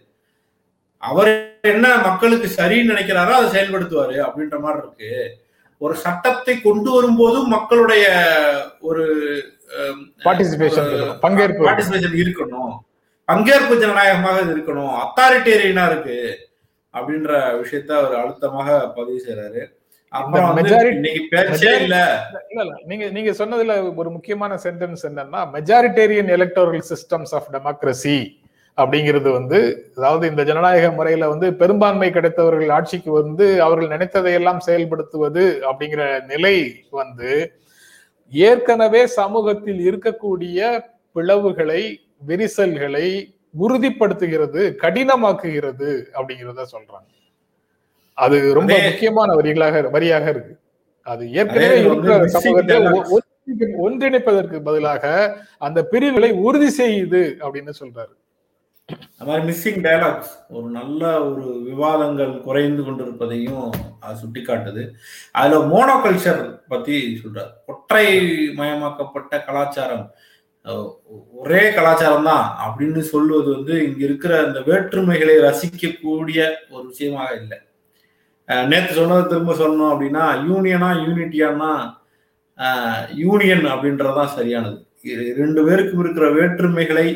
[1.04, 1.32] அவர்
[1.74, 5.12] என்ன மக்களுக்கு சரின்னு நினைக்கிறாரோ அதை செயல்படுத்துவாரு அப்படின்ற மாதிரி இருக்கு.
[5.82, 8.06] ஒரு சட்டத்தை கொண்டு வரும்போதும் மக்களுடைய
[8.80, 9.04] ஒரு
[10.26, 10.90] பார்ட்டிசிபேஷன்
[11.24, 12.72] பங்கேற்பு பார்ட்டிசிபேஷன் இருக்கணும்.
[13.28, 14.94] பங்கேற்பு ஜனநாயகமாக இருக்கணும்.
[15.04, 16.18] அத்தாரிட்டேரியனா இருக்கு
[16.94, 19.62] அப்படின்ற விஷயத்த அவர் அழுத்தமாக பதிவு செய்யறாரு
[22.86, 28.18] நீங்க நீங்க சொன்னதுல ஒரு முக்கியமான சென்டென்ஸ் என்னன்னா majoritarian electoral systems of democracy
[28.82, 29.60] அப்படிங்கிறது வந்து
[29.98, 36.56] அதாவது இந்த ஜனநாயக முறையில வந்து பெரும்பான்மை கிடைத்தவர்கள் ஆட்சிக்கு வந்து அவர்கள் நினைத்ததையெல்லாம் செயல்படுத்துவது அப்படிங்கிற நிலை
[37.00, 37.32] வந்து
[38.32, 40.60] ஏற்கனவே சமூகத்தில் இருக்கக்கூடிய
[41.16, 41.82] பிளவுகளை
[42.30, 43.08] விரிசல்களை
[43.64, 47.10] உறுதிப்படுத்துகிறது கடினமாக்குகிறது அப்படிங்கிறத சொல்றாங்க.
[48.18, 50.54] அது ரொம்ப முக்கியமான வரிகளாக வரியாக இருக்கு.
[51.12, 52.78] அது ஏற்கனவே இருக்கிற சமூகத்தை
[53.86, 55.04] ஒன்றிணைப்பதற்கு பதிலாக
[55.68, 58.14] அந்த பிரிவுகளை உறுதி செய்யுது அப்படின்னு சொல்றாரு.
[59.18, 64.84] அது மாதிரி மிஸ்ஸிங் டயலாக்ஸ் ஒரு நல்ல ஒரு விவாதங்கள் குறைந்து கொண்டிருப்பதையும் அது சுட்டிக்காட்டுது.
[65.32, 67.52] அதுல மோனோ கல்ச்சர் பத்தி சொல்றாரு.
[67.66, 68.06] ஒற்றை
[68.60, 70.06] மயமாக்கப்பட்ட கலாச்சாரம்
[71.32, 77.58] ஒரே கலாச்சாரம் தான் அப்படின்னு சொல்வது வந்து இங்க இருக்கிற அந்த வேற்றுமைகளை ரசிக்கக்கூடிய ஒரு விஷயமாக இல்லை.
[78.72, 81.72] நேற்று நேத்து திரும்ப சொன்னோம் அப்படின்னா யூனியனா யூனிட்டியானா
[83.24, 84.78] யூனியன் அப்படின்றதுதான் சரியானது.
[85.42, 87.08] ரெண்டு பேருக்கும் இருக்கிற வேற்றுமைகளை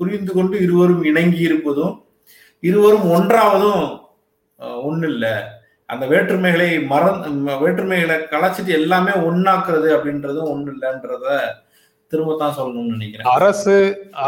[0.00, 1.94] புரிந்து கொண்டு இருவரும் இணங்கி இருப்பதும்
[2.62, 3.84] இருவரும் ஒன்றாவதும்
[4.88, 5.32] ஒண்ணு இல்லை
[5.86, 7.04] அந்த வேற்றுமைகளை மற
[7.60, 11.26] வேற்றுமைகளை கலைச்சிட்டு எல்லாமே ஒன்னாக்குறது அப்படின்றதும் ஒண்ணு இல்லைன்றத
[12.12, 13.32] திரும்ப தான் சொல்லணும்னு நினைக்கிறேன்.
[13.32, 13.76] அரசு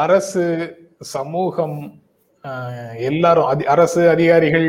[0.01, 0.45] அரசு
[0.99, 1.79] சமூகம்
[2.99, 4.69] எல்லாரும் அதி- அரசு அதிகாரிகள்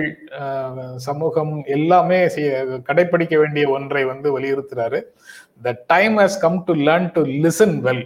[0.96, 5.00] சமூகம் எல்லாமே செய்ய- கடைபிடிக்க வேண்டிய ஒன்றை வந்து வலியுறுத்துறாரு.
[5.62, 8.04] The time has come to learn to listen well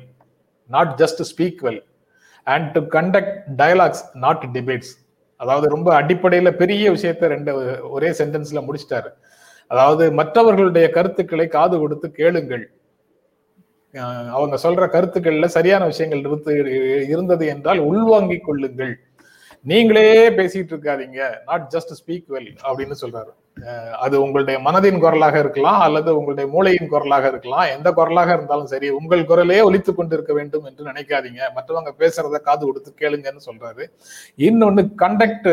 [0.69, 1.81] not just speak well
[2.53, 4.93] and to conduct dialogues not debates
[5.39, 7.51] அதாவது ரொம்ப அடிப்படையில பெரிய விஷயத்த ரெண்டு
[7.95, 9.09] ஒரே சென்டென்ஸ்ல முடிச்சிட்டாரு.
[9.71, 12.65] அதாவது மற்றவர்களுடைய கருத்துக்களை காது கொடுத்து கேளுங்கள்.
[14.37, 16.23] அவங்க சொல்ற கருத்துக்கள்ல சரியான விஷயங்கள்
[17.11, 18.93] இருந்தது என்றால் உள்வாங்கிக் கொள்ளுங்கள்.
[19.71, 21.21] நீங்களே பேசிட்டு இருக்காதீங்க.
[21.49, 23.31] நாட் ஜஸ்ட் ஸ்பீக் வெல் அப்படின்னு சொல்றாரு.
[24.05, 27.65] அது உங்களுடைய மனதின் குரலாக இருக்கலாம் அல்லது உங்களுடைய மூளையின் குரலாக இருக்கலாம்.
[27.75, 31.41] எந்த குரலாக இருந்தாலும் சரி உங்கள் குரலே ஒலித்துக் கொண்டிருக்க வேண்டும் என்று நினைக்காதீங்க.
[31.57, 33.85] மற்றவங்க பேசுறத காது கொடுத்து கேளுங்கன்னு சொல்றாரு.
[34.47, 35.49] இன்னொன்னு கண்டக்ட்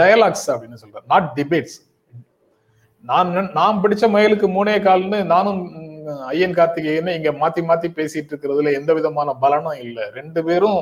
[0.00, 1.06] டயலாக்ஸ் அப்படின்னு சொல்றாரு.
[1.14, 1.78] நாட் டிபேட்ஸ்
[3.04, 5.60] நான் நான் பிடிச்ச மயிலுக்கு மூணே கால்னு நானும்
[6.32, 10.04] ஐயன் கார்த்திகேயன் இங்க மாத்தி மாத்தி பேசிட்டு இருக்கிறதுல எந்த விதமான பலனும் இல்லை.
[10.18, 10.80] ரெண்டு பேரும்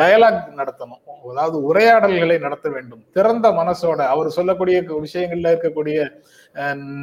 [0.00, 1.00] டயலாக் நடத்தணும்.
[1.30, 3.02] அதாவது உரையாடல்களை நடத்த வேண்டும்.
[3.16, 5.98] திறந்த மனசோட அவர் சொல்லக்கூடிய விஷயங்கள்ல இருக்கக்கூடிய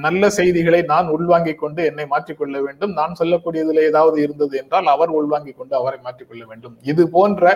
[0.06, 2.94] நல்ல செய்திகளை நான் உள்வாங்கிக் கொண்டு என்னை மாற்றிக்கொள்ள வேண்டும்.
[3.00, 6.78] நான் சொல்லக்கூடியதுல ஏதாவது இருந்தது என்றால் அவர் உள்வாங்கிக் கொண்டு அவரை மாற்றிக்கொள்ள வேண்டும்.
[6.92, 7.54] இது போன்ற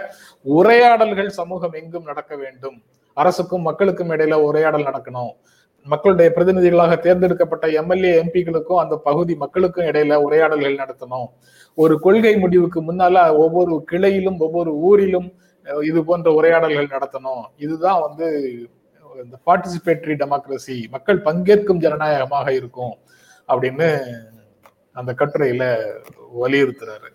[0.60, 2.78] உரையாடல்கள் சமூகம் எங்கும் நடக்க வேண்டும்.
[3.14, 5.34] அரசுக்கும் மக்களுக்கும் இடையில உரையாடல் நடக்கணும்.
[5.84, 11.26] மக்களுடைய பிரதிநிதிகளாக தேர்ந்தெடுக்கப்பட்ட எம்எல்ஏ எம்பிகளுக்கும் அந்த பகுதி மக்களுக்கும் இடையில உரையாடல்கள் நடத்தணும்.
[11.76, 15.34] ஒரு கொள்கை முடிவுக்கு முன்னால ஒவ்வொரு கிளையிலும் ஒவ்வொரு ஊரிலும்
[15.82, 17.44] இது போன்ற உரையாடல்கள் நடத்தணும்.
[17.58, 18.50] இதுதான் வந்து
[19.24, 22.98] இந்த பார்ட்டிசிபேட்டரி டெமோக்ரஸி மக்கள் பங்கேற்கும் ஜனநாயகமாக இருக்கும்
[23.48, 24.00] அப்படின்னு
[24.92, 25.92] அந்த கட்டுரையில
[26.42, 27.12] வலியுறுத்துறாரு.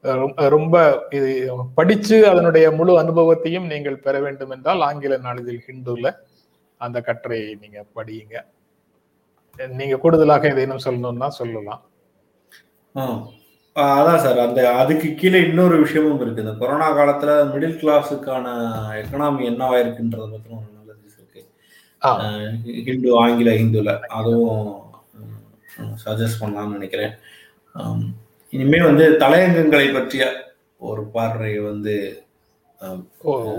[0.00, 6.14] ரொம்ப- ரொம்ப இது படிச்சு அதனுடைய முழு அனுபவத்தையும் நீங்கள் பெற வேண்டும் என்றால் ஆங்கில நாளிதழ் ஹிந்துல
[6.80, 8.36] அந்த கட்டுரையை நீங்க படியுங்க.
[9.80, 11.82] நீங்க கூடுதலாக ஏதேனும் சொல்லணும்னா சொல்லலாம்.
[13.76, 14.38] அதான் சார்.
[14.38, 16.44] அந்த அதுக்கு கீழே இன்னொரு விஷயமும் இருக்கு.
[16.44, 18.46] இந்த கொரோனா காலத்துல மிடில் கிளாஸுக்கான
[19.00, 21.42] எக்கனாமி என்னவா இருக்குன்றத பத்தின ஒரு நல்ல இருக்கு.
[22.88, 24.62] ஹிந்து ஆங்கில ஹிந்துல அதுவும்
[26.04, 27.14] சஜஸ்ட் பண்ணலாம்னு நினைக்கிறேன்.
[28.52, 30.24] இனிமே வந்து தலையங்கங்களை பற்றிய
[30.88, 31.94] ஒரு பார்வை வந்து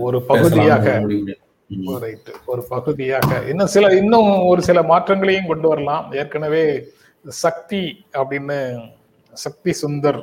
[0.08, 1.28] ஒரு பகுதியாக பேசலாம்னு முடிவு ம்.
[1.30, 1.46] ரைட்
[2.46, 3.30] ஒரு பகுதியாக.
[3.50, 6.06] இன்னும் சில இன்னும் ஒரு சில மாற்றங்களையும் கொண்டு வரலாம்.
[6.14, 6.64] ஏற்கனவே
[7.26, 7.82] சக்தி
[8.14, 8.58] அப்படின்னு
[9.34, 10.22] சக்தி சுந்தர்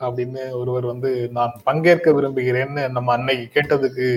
[0.00, 4.08] அப்படின்னு ஒருவர் வந்து நான் பங்கேற்க விரும்புகிறேன்னு நம்ம அன்னைக்கு கேட்டதுக்கு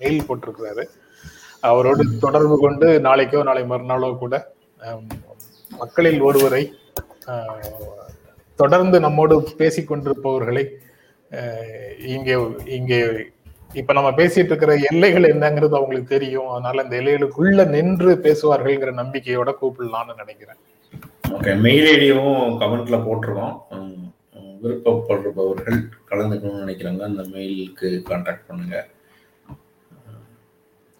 [0.00, 0.84] மெயில் போட்டிருக்கிறாரு.
[1.62, 4.34] அவரோடு தொடர்பு கொண்டு நாளைக்கோ நாளை மறுநாளோ கூட
[5.70, 6.62] மக்களில் ஒருவரை
[8.58, 10.64] தொடர்ந்து நம்மோடு பேசிக் கொண்டிருப்பவர்களை
[11.30, 12.34] அஹ், இங்கே
[12.70, 12.98] இங்கே
[13.78, 16.48] இப்ப நம்ம பேசிட்டு இருக்கிற எல்லைகள் என்னங்கிறது அவங்களுக்கு தெரியும்.
[16.54, 20.60] அதனால இந்த எல்லைகளுக்குள்ள நின்று பேசுவார்கள்ங்கிற நம்பிக்கையோட கூப்பிடலாம்னு நினைக்கிறேன்.
[21.34, 22.98] ஓகே மெயில் ஐடியும் கமெண்ட்ல
[23.76, 24.06] உம்,
[24.62, 25.78] விருப்பப்படுபவர்கள்
[26.10, 28.76] கலந்துக்கணும்னு நினைக்கிறாங்க அந்த மெயிலுக்கு கான்டாக்ட் பண்ணுங்க.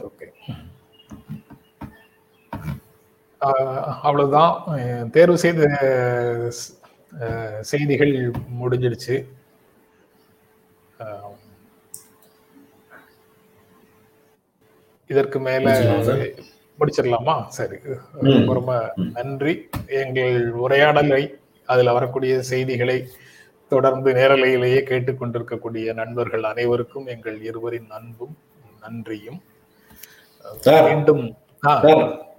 [0.09, 0.29] ஓகே
[4.07, 4.55] அவ்வளவுதான்.
[5.17, 5.61] தேர்வு செய்த
[7.73, 8.15] செய்திகள்
[8.63, 9.17] முடிஞ்சிடுச்சு.
[15.11, 15.67] இதற்கு மேல
[16.79, 17.75] முடிச்சிடலாம் சார்.
[18.21, 18.75] ரொம்ப ரொம்ப.
[19.15, 19.55] நன்றி.
[20.03, 21.23] எங்கள் உரையாடலை
[21.67, 22.97] அதுல வரக்கூடிய செய்திகளை
[23.69, 28.35] தொடர்ந்து நேரலையிலேயே கேட்டுக்கொண்டிருக்கக்கூடிய நண்பர்கள் அனைவருக்கும் எங்கள் இருவரின் அன்பும்
[28.81, 29.41] நன்றியும்.
[30.67, 31.25] மீண்டும்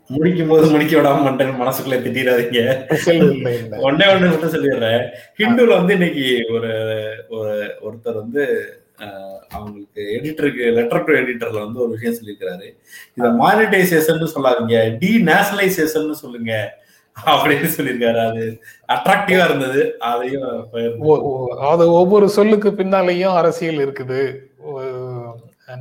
[0.08, 2.62] முடிக்கும் போது முடிக்க விடாம மண்டன் மனசுக்குள்ள திட்டிடாதீங்க.
[3.88, 5.04] ஒன்னே ஒண்ணு மட்டும் சொல்லிடுறேன்.
[5.38, 6.72] ஹிந்துல வந்து இன்னைக்கு ஒரு
[7.30, 7.54] ஒரு
[7.86, 8.44] ஒருத்தர் வந்து
[9.50, 12.68] அவங்களுக்கு எடிட்டருக்கு லெட்டர் டு எடிட்டர்ல வந்து ஒரு விஷயம் சொல்லியிருக்கிறாரு.
[13.16, 14.98] இதை மானிட்டைசேஷன் சொல்லாதீங்க.
[14.98, 16.80] டி நேஷனலைசேஷன் சொல்லுங்க.
[17.26, 18.20] அப்படின்னு சொல்லியிருக்காரு.
[18.30, 18.44] அது
[18.88, 20.00] அட்ராக்டிவா இருந்தது.
[20.00, 20.70] அதையும்
[21.60, 24.38] அது ஒவ்வொரு சொல்லுக்கு பின்னாலேயும் அரசியல் இருக்குது.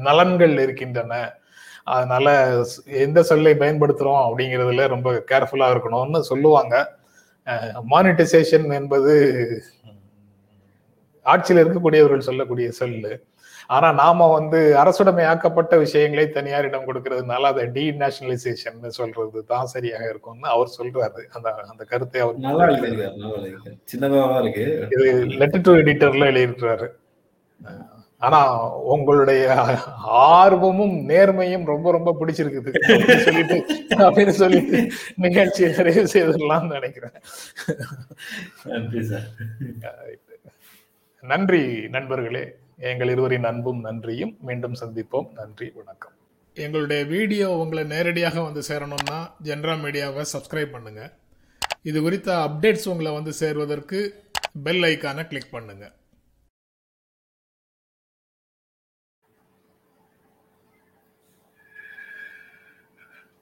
[0.04, 1.34] நலன்கள் இருக்கின்றன.
[1.84, 2.26] அதனால
[2.84, 6.98] எந்த சொல்லை பயன்படுத்துறோம் அப்படிங்கிறதுல ரொம்ப கேர்ஃபுல்லா இருக்கணும்னு சொல்லுவாங்க.
[7.90, 9.14] மானிட்டைசேஷன் என்பது
[11.30, 13.12] ஆட்சியில் இருக்கக்கூடியவர்கள் சொல்லக்கூடிய சொல்லு.
[13.76, 20.74] ஆனா நாம வந்து அரசுடைமையாக்கப்பட்ட விஷயங்களை தனியாரிடம் கொடுக்கறதுனால அதை டி நேஷனலைசேஷன் சொல்றது தான் சரியாக இருக்கும்னு அவர்
[20.78, 21.22] சொல்றாரு.
[21.36, 22.40] அந்த அந்த கருத்தை அவர்
[24.40, 24.64] இருக்கு.
[24.96, 25.06] இது
[25.42, 26.88] லெட்டர் டு எடிட்டர்ல எழுதியிருக்கிறாரு.
[28.26, 28.40] ஆனா
[28.94, 29.44] உங்களுடைய
[30.32, 32.72] ஆர்வமும் நேர்மையும் ரொம்ப ரொம்ப பிடிச்சிருக்குது.
[32.88, 33.58] அப்படின்னு சொல்லிட்டு
[34.06, 34.80] அப்படின்னு சொல்லிட்டு
[35.26, 37.16] நிகழ்ச்சியை நிறைவு செய்திடலாம்னு நினைக்கிறேன்.
[41.22, 42.42] நன்றி நண்பர்களே.
[42.90, 44.36] எங்கள் இருவரின் அன்பும் நன்றியும்.
[44.40, 45.26] மீண்டும் சந்திப்போம்.
[45.34, 46.14] நன்றி வணக்கம்.
[46.54, 49.18] எங்களுடைய வீடியோ உங்களை நேரடியாக வந்து சேரணும்னா
[49.48, 51.02] ஜென்ரா மீடியாவை சப்ஸ்கிரைப் பண்ணுங்க.
[51.82, 54.00] இது குறித்த அப்டேட்ஸ் உங்களை வந்து சேர்வதற்கு
[54.64, 55.92] பெல் ஐக்கானை கிளிக் பண்ணுங்கள்